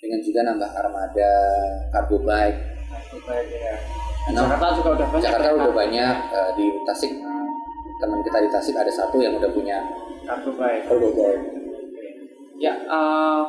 pengen 0.00 0.20
juga 0.24 0.40
nambah 0.42 0.70
armada 0.72 1.32
cargo 1.92 2.18
bike. 2.24 2.58
Baik 3.20 3.48
ya. 3.52 3.74
Karena 4.20 4.40
Jakarta 4.46 4.66
juga 4.76 4.90
udah 4.96 5.08
banyak. 5.08 5.24
Jakarta 5.24 5.48
ya, 5.48 5.54
udah 5.56 5.72
banyak 5.72 6.14
uh, 6.30 6.50
di 6.56 6.66
Tasik 6.88 7.12
teman 8.00 8.20
kita 8.24 8.38
di 8.40 8.48
Tasik 8.48 8.74
ada 8.74 8.88
satu 8.88 9.20
yang 9.20 9.36
udah 9.36 9.50
punya 9.52 9.76
Kartu 10.30 10.50
baik. 10.54 10.80
cargo 10.86 11.10
bike. 11.10 11.42
Ya, 12.56 12.74
eh, 12.76 13.42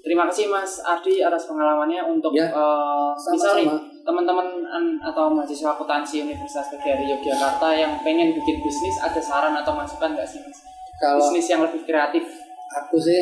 terima 0.00 0.24
kasih 0.24 0.46
Mas 0.46 0.80
Ardi 0.80 1.20
atas 1.20 1.44
pengalamannya 1.44 2.00
untuk 2.06 2.32
Ya, 2.32 2.48
eh, 2.48 3.10
misal 3.28 3.52
nih 3.54 3.68
sama-sama. 3.68 4.00
teman-teman 4.02 4.48
an- 4.64 5.00
atau 5.02 5.28
mahasiswa 5.28 5.72
akuntansi 5.72 6.24
Universitas 6.24 6.72
PGRI 6.72 7.12
Yogyakarta 7.12 7.68
yang 7.72 8.00
pengen 8.00 8.32
bikin 8.32 8.56
bisnis 8.58 8.96
ada 8.98 9.18
saran 9.18 9.52
atau 9.54 9.74
masukan 9.74 10.14
nggak 10.14 10.24
sih 10.24 10.40
Mas? 10.40 10.58
Kalau 10.96 11.20
Bisnis 11.20 11.46
yang 11.48 11.60
lebih 11.60 11.82
kreatif. 11.82 12.24
aku 12.72 12.96
sih 12.96 13.20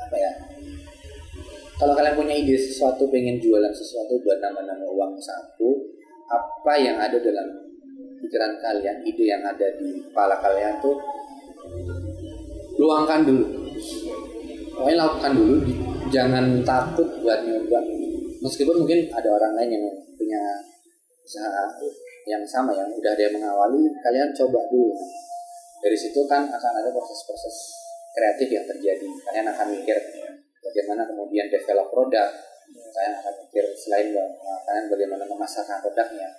apa 0.00 0.16
ya 0.16 0.32
kalau 1.76 1.94
kalian 1.94 2.18
punya 2.18 2.34
ide 2.34 2.58
sesuatu 2.58 3.06
pengen 3.06 3.38
jualan 3.38 3.70
sesuatu 3.70 4.18
buat 4.18 4.42
nambah-nambah 4.42 4.90
uang 4.90 5.14
satu 5.14 5.78
apa 6.26 6.74
yang 6.74 6.98
ada 6.98 7.14
dalam 7.16 7.46
pikiran 8.18 8.58
kalian 8.58 8.98
ide 9.00 9.24
yang 9.24 9.46
ada 9.46 9.62
di 9.78 10.02
kepala 10.02 10.36
kalian 10.36 10.82
tuh 10.82 10.98
luangkan 12.80 13.20
dulu. 13.28 13.44
Pokoknya 14.72 14.96
lakukan 15.04 15.32
dulu. 15.36 15.56
Jangan 16.08 16.44
takut 16.64 17.06
buat 17.20 17.44
nyoba. 17.44 17.80
Meskipun 18.40 18.80
mungkin 18.80 19.04
ada 19.12 19.28
orang 19.28 19.52
lain 19.52 19.70
yang 19.76 19.84
punya 20.16 20.40
usaha 21.20 21.76
yang 22.24 22.42
sama 22.48 22.72
yang 22.72 22.88
udah 22.88 23.12
yang 23.20 23.36
mengawali 23.36 23.92
kalian 24.00 24.32
coba 24.32 24.64
dulu. 24.72 24.96
Dari 25.80 25.96
situ 25.96 26.24
kan 26.24 26.48
akan 26.48 26.72
ada 26.80 26.88
proses-proses 26.92 27.56
kreatif 28.16 28.48
yang 28.48 28.64
terjadi. 28.64 29.06
Kalian 29.28 29.46
akan 29.52 29.66
mikir 29.76 29.96
bagaimana 30.64 31.04
kemudian 31.04 31.52
develop 31.52 31.92
produk. 31.92 32.32
Kalian 32.70 33.12
akan 33.20 33.32
mikir 33.44 33.64
selain 33.76 34.08
kalian 34.66 34.86
bagaimana 34.88 35.24
memasarkan 35.28 35.84
produknya 35.84 36.32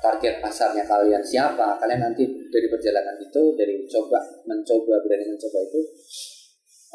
target 0.00 0.40
pasarnya 0.40 0.84
kalian 0.88 1.20
siapa 1.20 1.76
kalian 1.76 2.00
nanti 2.00 2.24
dari 2.48 2.66
perjalanan 2.72 3.16
itu 3.20 3.42
dari 3.54 3.84
coba 3.84 4.20
mencoba 4.48 4.94
berani 5.04 5.28
mencoba 5.28 5.58
itu 5.60 5.80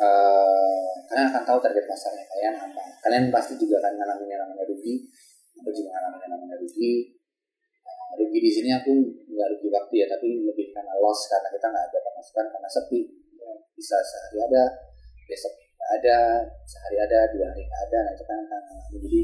uh, 0.02 0.90
kalian 1.08 1.28
akan 1.32 1.44
tahu 1.46 1.60
target 1.62 1.86
pasarnya 1.88 2.24
kalian 2.28 2.56
apa. 2.60 2.84
Kalian 3.06 3.24
pasti 3.32 3.54
juga 3.56 3.80
akan 3.84 3.94
ngalamin 3.96 4.28
yang 4.28 4.42
namanya 4.44 4.66
rugi. 4.68 5.06
Aku 5.62 5.70
juga 5.72 5.90
ngalamin 5.96 6.20
yang 6.26 6.32
namanya 6.36 6.56
rugi. 6.60 6.94
Uh, 7.86 8.12
rugi 8.20 8.40
di 8.42 8.52
sini 8.52 8.70
aku 8.74 8.92
nggak 9.32 9.48
rugi 9.56 9.68
waktu 9.72 9.94
ya 10.02 10.08
tapi 10.10 10.28
lebih 10.42 10.74
karena 10.74 10.94
loss 11.00 11.30
karena 11.30 11.48
kita 11.54 11.68
nggak 11.70 11.86
ada 11.94 12.00
pemasukan 12.02 12.46
karena 12.52 12.70
sepi. 12.70 13.02
Ya, 13.40 13.54
bisa 13.78 13.98
sehari 14.02 14.40
ada 14.42 14.64
besok 15.30 15.54
nggak 15.76 15.92
ada 16.02 16.18
sehari 16.66 16.98
ada 16.98 17.20
dua 17.30 17.46
hari 17.54 17.62
nggak 17.62 17.82
ada 17.90 17.98
nah 18.02 18.12
itu 18.18 18.26
kan 18.26 18.40
kan 18.50 18.62
jadi 18.90 19.22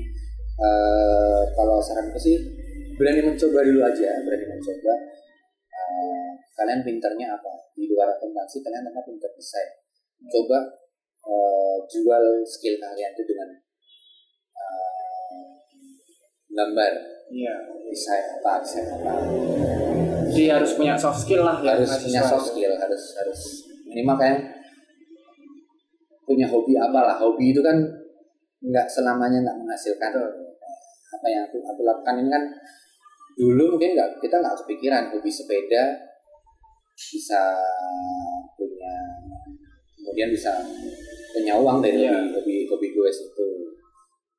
eh, 0.62 1.42
kalau 1.58 1.82
saranku 1.82 2.22
sih 2.22 2.38
berani 3.02 3.22
mencoba 3.26 3.60
dulu 3.66 3.82
aja 3.82 4.22
berani 4.22 4.46
mencoba. 4.46 4.94
Eh, 5.74 6.30
kalian 6.54 6.86
pinternya 6.86 7.34
apa? 7.34 7.74
Di 7.74 7.90
luar 7.90 8.14
akuntansi 8.14 8.62
kalian 8.62 8.86
ternyata 8.86 9.02
pinter 9.02 9.32
desain. 9.34 9.82
Coba 10.30 10.70
eh, 11.26 11.78
jual 11.90 12.46
skill 12.46 12.78
kalian 12.78 13.12
itu 13.18 13.24
dengan 13.26 13.50
eh, 14.54 15.50
gambar. 16.54 16.94
Iya. 17.32 17.56
desain 17.92 18.24
apa 18.40 18.60
desain 18.64 18.88
apa. 18.88 19.12
Jadi 20.32 20.48
harus 20.48 20.72
punya 20.80 20.96
soft 20.96 21.28
skill 21.28 21.44
lah 21.44 21.60
ya. 21.60 21.76
harus 21.76 21.92
punya 22.08 22.22
soft 22.24 22.56
skill 22.56 22.72
harus 22.76 23.04
harus. 23.20 23.40
Minimal 23.84 24.16
kalian 24.16 24.40
punya 26.24 26.48
hobi 26.48 26.80
apa 26.80 27.00
lah 27.04 27.16
hobi 27.20 27.52
itu 27.52 27.60
kan 27.60 27.76
nggak 28.64 28.88
selamanya 28.88 29.44
nggak 29.44 29.58
menghasilkan 29.60 30.12
apa 31.12 31.28
yang 31.28 31.44
aku 31.48 31.60
aku 31.64 31.82
lakukan. 31.84 32.16
Ini 32.24 32.30
kan 32.32 32.44
dulu 33.40 33.76
mungkin 33.76 33.96
nggak 33.96 34.20
kita 34.20 34.36
nggak 34.42 34.58
kepikiran 34.64 35.04
hobi 35.12 35.32
sepeda 35.32 35.84
bisa 36.96 37.42
punya 38.56 38.94
kemudian 39.98 40.30
bisa 40.30 40.52
punya 41.32 41.56
uang 41.56 41.80
dari 41.80 42.06
Iya. 42.06 42.12
hobi 42.12 42.36
hobi 42.36 42.56
hobi 42.68 42.88
gue 42.92 43.10
itu 43.10 43.48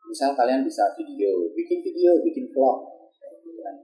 misal 0.08 0.36
kalian 0.36 0.60
bisa 0.62 0.92
video 0.92 1.48
bikin 1.56 1.80
video 1.80 2.20
bikin 2.20 2.44
vlog 2.52 2.84
gitu 3.42 3.60
kan. 3.64 3.74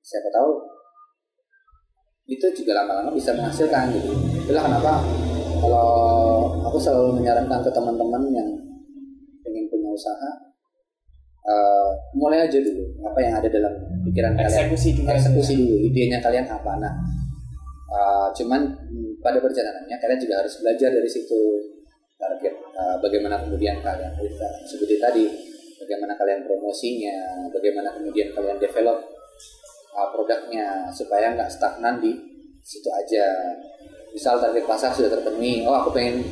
siapa 0.00 0.32
tahu 0.32 0.78
itu 2.28 2.44
juga 2.60 2.84
lama-lama 2.84 3.08
bisa 3.16 3.32
menghasilkan 3.32 3.88
gitu. 3.96 4.12
Itulah 4.44 4.68
kenapa 4.68 5.00
kalau 5.64 5.88
aku 6.60 6.76
selalu 6.76 7.24
menyarankan 7.24 7.64
ke 7.64 7.70
teman-teman 7.72 8.22
yang 8.36 8.48
pengen 9.40 9.64
punya 9.72 9.88
usaha, 9.88 10.30
eh, 11.48 11.90
mulai 12.12 12.44
aja 12.44 12.58
dulu 12.60 12.84
apa 13.08 13.18
yang 13.24 13.34
ada 13.40 13.48
dalam 13.48 13.72
pikiran 14.04 14.36
kalian. 14.36 14.52
Eksekusi 14.52 14.88
dulu. 15.00 15.06
Eksekusi 15.08 15.52
dulu, 15.56 15.76
idenya 15.88 16.18
kalian 16.20 16.44
apa. 16.44 16.72
Nah, 16.76 16.92
eh, 17.88 18.28
cuman 18.36 18.60
pada 19.24 19.38
perjalanannya 19.40 19.96
kalian 19.96 20.20
juga 20.20 20.34
harus 20.44 20.54
belajar 20.60 20.92
dari 20.92 21.08
situ 21.08 21.40
target 22.18 22.54
eh, 22.54 22.96
bagaimana 23.00 23.40
kemudian 23.40 23.80
kalian 23.80 24.12
seperti 24.68 25.00
tadi 25.00 25.24
bagaimana 25.78 26.12
kalian 26.18 26.44
promosinya, 26.44 27.48
bagaimana 27.48 27.94
kemudian 27.96 28.28
kalian 28.34 28.58
develop 28.60 28.98
uh, 29.98 30.08
produknya 30.14 30.86
supaya 30.94 31.34
nggak 31.34 31.50
stagnan 31.50 31.98
di 31.98 32.14
situ 32.62 32.86
aja 32.92 33.56
misal 34.14 34.38
target 34.38 34.64
pasar 34.64 34.90
sudah 34.94 35.10
terpenuhi 35.10 35.64
oh 35.66 35.74
aku 35.74 35.90
pengen 35.94 36.22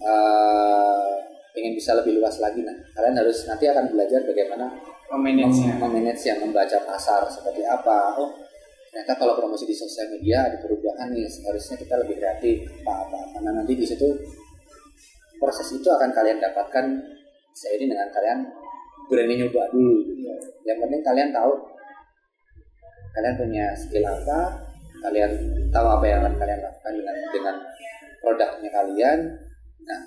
uh, 0.00 1.19
pengen 1.50 1.72
bisa 1.74 1.94
lebih 1.98 2.18
luas 2.22 2.38
lagi 2.38 2.62
nah 2.62 2.74
kalian 2.94 3.14
harus 3.20 3.46
nanti 3.46 3.64
akan 3.66 3.90
belajar 3.90 4.22
bagaimana 4.22 4.70
memanage 5.10 5.66
mem- 5.66 5.78
memanage 5.82 6.22
yang 6.22 6.38
membaca 6.38 6.78
pasar 6.86 7.26
seperti 7.26 7.66
apa. 7.66 8.14
Oh 8.14 8.30
ternyata 8.90 9.22
kalau 9.22 9.38
promosi 9.38 9.70
di 9.70 9.74
sosial 9.74 10.10
media 10.10 10.50
ada 10.50 10.58
perubahan 10.58 11.14
nih 11.14 11.26
harusnya 11.26 11.76
kita 11.78 11.94
lebih 11.98 12.18
kreatif. 12.18 12.56
Apa 12.82 12.94
apa 13.06 13.20
karena 13.38 13.50
nanti 13.58 13.72
di 13.74 13.86
situ 13.86 14.06
proses 15.42 15.66
itu 15.74 15.88
akan 15.90 16.10
kalian 16.14 16.38
dapatkan 16.38 16.84
seiring 17.54 17.90
dengan 17.90 18.08
kalian 18.14 18.38
berani 19.10 19.42
nyoba 19.42 19.66
dulu 19.74 20.06
gitu. 20.06 20.22
yang 20.62 20.78
penting 20.78 21.02
kalian 21.02 21.34
tahu 21.34 21.50
kalian 23.10 23.34
punya 23.34 23.66
skill 23.74 24.06
apa 24.06 24.70
kalian 25.02 25.30
tahu 25.74 25.86
apa 25.90 26.04
yang 26.06 26.22
akan 26.22 26.34
kalian 26.38 26.60
lakukan 26.62 26.92
dengan 26.94 27.16
dengan 27.34 27.54
produknya 28.22 28.70
kalian. 28.70 29.18
Nah 29.88 30.00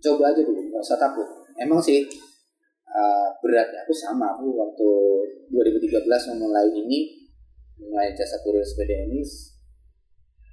coba 0.00 0.32
aja 0.32 0.40
dulu 0.40 0.60
nggak 0.72 0.82
usah 0.82 0.98
takut. 0.98 1.28
Emang 1.60 1.78
sih 1.80 2.04
uh, 2.88 3.28
beratnya 3.44 3.84
aku 3.84 3.92
sama. 3.94 4.36
Aku 4.36 4.56
waktu 4.56 4.88
2013 5.52 6.08
memulai 6.36 6.68
ini 6.72 7.28
mulai 7.80 8.12
jasa 8.12 8.40
kurir 8.44 8.60
sepeda 8.60 8.92
ini 9.08 9.24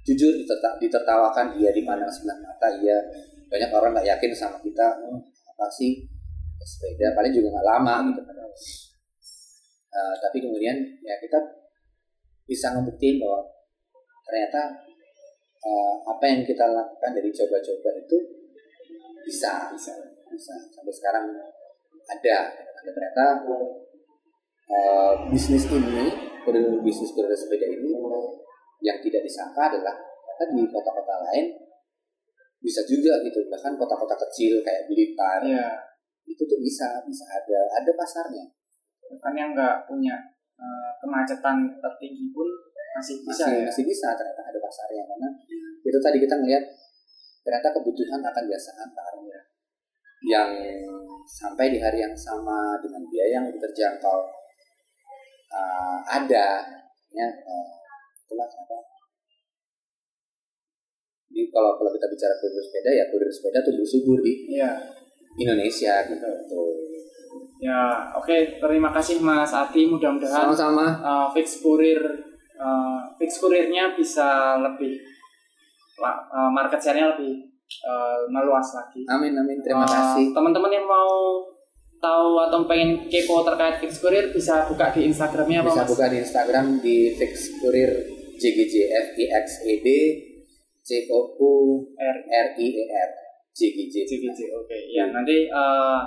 jujur 0.08 0.32
diterta- 0.40 0.80
ditertawakan 0.80 1.60
dia 1.60 1.68
di 1.68 1.84
mana 1.84 2.08
sebelah 2.08 2.38
mata 2.40 2.68
iya. 2.80 2.96
Banyak 3.48 3.72
orang 3.72 3.96
nggak 3.96 4.08
yakin 4.16 4.30
sama 4.36 4.60
kita 4.60 4.86
oh, 5.08 5.24
apa 5.24 5.66
sih 5.72 6.04
sepeda? 6.60 7.16
Paling 7.16 7.32
juga 7.32 7.48
nggak 7.56 7.66
lama 7.66 7.94
gitu 8.12 8.20
kan. 8.24 8.36
Uh, 9.88 10.14
tapi 10.20 10.44
kemudian 10.44 10.76
ya 11.00 11.16
kita 11.16 11.40
bisa 12.44 12.76
ngebuktiin 12.76 13.16
bahwa 13.20 13.40
ternyata 14.28 14.84
uh, 15.64 15.94
apa 16.04 16.24
yang 16.28 16.40
kita 16.44 16.64
lakukan 16.68 17.10
dari 17.16 17.32
coba-coba 17.32 17.90
itu 17.96 18.16
bisa 19.24 19.72
bisa 19.72 19.92
bisa. 20.32 20.54
Sampai 20.72 20.92
sekarang 20.92 21.24
ada. 22.08 22.38
Ada 22.78 22.90
ternyata 22.94 23.24
uh, 24.70 25.14
bisnis 25.34 25.66
ini 25.66 26.06
kurir 26.46 26.78
bisnis 26.80 27.10
kurir 27.12 27.34
sepeda 27.34 27.66
ini 27.66 27.90
yang 28.78 28.98
tidak 29.02 29.26
disangka 29.26 29.74
adalah 29.74 29.98
ternyata 30.38 30.54
di 30.54 30.62
kota-kota 30.70 31.14
lain 31.26 31.46
bisa 32.62 32.86
juga 32.86 33.18
gitu. 33.26 33.42
Bahkan 33.50 33.74
kota-kota 33.74 34.14
kecil 34.28 34.62
kayak 34.62 34.86
Blitar 34.86 35.42
Iya. 35.42 35.66
itu 36.28 36.42
tuh 36.46 36.60
bisa 36.62 37.02
bisa 37.02 37.24
ada 37.26 37.58
ada 37.82 37.92
pasarnya. 37.98 38.46
Kan 39.18 39.34
yang 39.34 39.50
nggak 39.56 39.88
punya 39.90 40.14
eh, 40.58 40.90
kemacetan 41.02 41.66
tertinggi 41.82 42.30
pun 42.30 42.46
masih 42.94 43.22
bisa 43.26 43.46
masih 43.46 43.58
ya. 43.62 43.66
masih 43.66 43.84
bisa 43.86 44.08
ternyata 44.14 44.42
ada 44.46 44.60
pasarnya. 44.62 45.02
Karena 45.08 45.28
itu 45.82 45.98
tadi 45.98 46.18
kita 46.22 46.34
ngelihat 46.38 46.64
ternyata 47.42 47.68
kebutuhan 47.74 48.20
akan 48.20 48.44
jasa 48.50 48.70
antar 48.78 49.14
yang 50.26 50.50
sampai 51.28 51.70
di 51.70 51.78
hari 51.78 52.02
yang 52.02 52.16
sama 52.18 52.74
dengan 52.82 53.06
biaya 53.06 53.38
yang 53.38 53.44
lebih 53.46 53.62
terjangkau 53.70 54.18
uh, 55.54 55.98
ada 56.04 56.66
ya 57.14 57.28
uh, 57.30 57.66
itulah 58.26 58.48
di 61.38 61.46
kalau 61.54 61.78
kalau 61.78 61.90
kita 61.94 62.06
bicara 62.10 62.34
kurir 62.42 62.58
sepeda 62.58 62.90
ya 62.90 63.04
kurir 63.14 63.30
sepeda 63.30 63.62
tumbuh 63.62 63.86
subur 63.86 64.18
di 64.18 64.58
Iya. 64.58 64.74
Indonesia 65.38 66.02
gitu 66.10 66.26
Tuh. 66.50 66.74
Ya, 67.58 68.14
oke. 68.14 68.58
Terima 68.62 68.90
kasih 68.94 69.18
Mas 69.18 69.50
Adi. 69.50 69.86
Mudah-mudahan 69.86 70.46
sama-sama 70.50 70.86
eh, 70.98 71.26
fix 71.38 71.62
kurir 71.62 71.98
eh, 72.58 72.98
fix 73.22 73.38
kurirnya 73.38 73.94
bisa 73.94 74.58
lebih 74.58 74.98
market 76.48 76.78
share-nya 76.78 77.12
lebih 77.12 77.44
eh, 77.68 78.20
meluas 78.28 78.68
lagi. 78.72 79.02
amin 79.06 79.34
amin 79.34 79.58
terima 79.60 79.82
Eh, 79.82 79.88
kasih 79.88 80.26
Teman-teman 80.30 80.70
yang 80.70 80.84
mau 80.84 81.44
tahu 81.98 82.38
atau 82.40 82.62
pengen 82.64 83.06
kepo 83.06 83.42
terkait 83.42 83.76
fix 83.78 83.98
kurir 83.98 84.30
bisa 84.30 84.64
buka 84.64 84.88
di 84.88 85.04
Instagramnya 85.04 85.60
apa 85.60 85.68
bisa 85.68 85.82
Mas? 85.82 85.90
buka 85.90 86.06
di 86.06 86.16
Instagram 86.18 86.66
di 86.78 86.96
Fix 87.12 87.32
Kurir 87.58 87.90
JGJ 88.34 88.74
F 88.86 89.08
I 89.12 89.24
X 89.34 89.46
E 89.64 89.74
D 89.80 89.88
C 90.80 91.10
O 91.10 91.34
U 91.34 91.52
R 91.92 92.16
R 92.22 92.48
I 92.54 92.66
E 92.70 92.84
R 92.86 93.10
JGJ 93.50 93.94
JGJ. 94.06 94.40
Oke. 94.54 94.78
Ya, 94.88 95.10
nanti 95.10 95.44
eh, 95.44 96.00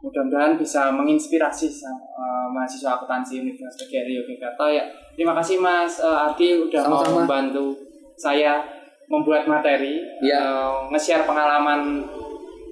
mudah-mudahan 0.00 0.56
bisa 0.56 0.88
menginspirasi 0.90 1.68
eh, 1.68 2.00
mahasiswa 2.48 2.96
akuntansi 2.96 3.38
Universitas 3.38 3.76
Negeri 3.84 4.16
Yogyakarta 4.16 4.64
ya. 4.66 4.84
Terima 5.12 5.36
kasih 5.36 5.60
Mas 5.60 6.00
eh, 6.00 6.08
Adi 6.26 6.56
udah 6.58 6.82
mau 6.88 7.04
Sama-sama. 7.04 7.16
membantu 7.20 7.76
saya 8.16 8.64
membuat 9.12 9.44
materi, 9.44 10.00
Iya. 10.18 10.40
eh, 10.40 10.72
nge-share 10.88 11.22
pengalaman 11.22 12.00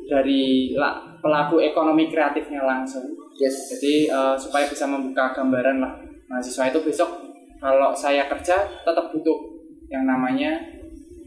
dari 0.06 0.72
la- 0.72 1.20
pelaku 1.20 1.60
ekonomi 1.60 2.08
kreatifnya 2.08 2.64
langsung. 2.64 3.04
Yes. 3.36 3.68
Jadi 3.70 4.08
eh, 4.08 4.34
supaya 4.34 4.64
bisa 4.64 4.84
membuka 4.84 5.30
gambaran 5.30 5.78
lah 5.78 5.92
mahasiswa 6.26 6.66
itu 6.66 6.80
besok 6.80 7.10
kalau 7.56 7.92
saya 7.92 8.24
kerja 8.24 8.56
tetap 8.80 9.12
butuh 9.12 9.36
yang 9.86 10.02
namanya 10.02 10.56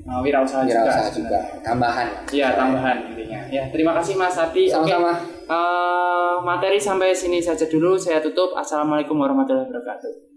eh, 0.01 0.19
wirausaha 0.19 0.65
juga. 0.65 0.81
Wirausaha 0.81 1.09
juga 1.11 1.39
sebenarnya. 1.39 1.61
tambahan. 1.61 2.07
Iya 2.27 2.47
tambahan 2.53 2.97
intinya. 3.07 3.39
Ya 3.47 3.63
terima 3.69 3.93
kasih 3.93 4.17
Mas 4.17 4.33
Ati. 4.35 4.65
Oke. 4.67 4.89
Sama-sama. 4.89 5.13
Eh, 5.43 6.35
materi 6.41 6.81
sampai 6.81 7.13
sini 7.13 7.37
saja 7.37 7.63
dulu. 7.63 7.93
Saya 7.95 8.17
tutup. 8.17 8.57
Assalamualaikum 8.57 9.13
warahmatullahi 9.13 9.69
wabarakatuh. 9.69 10.32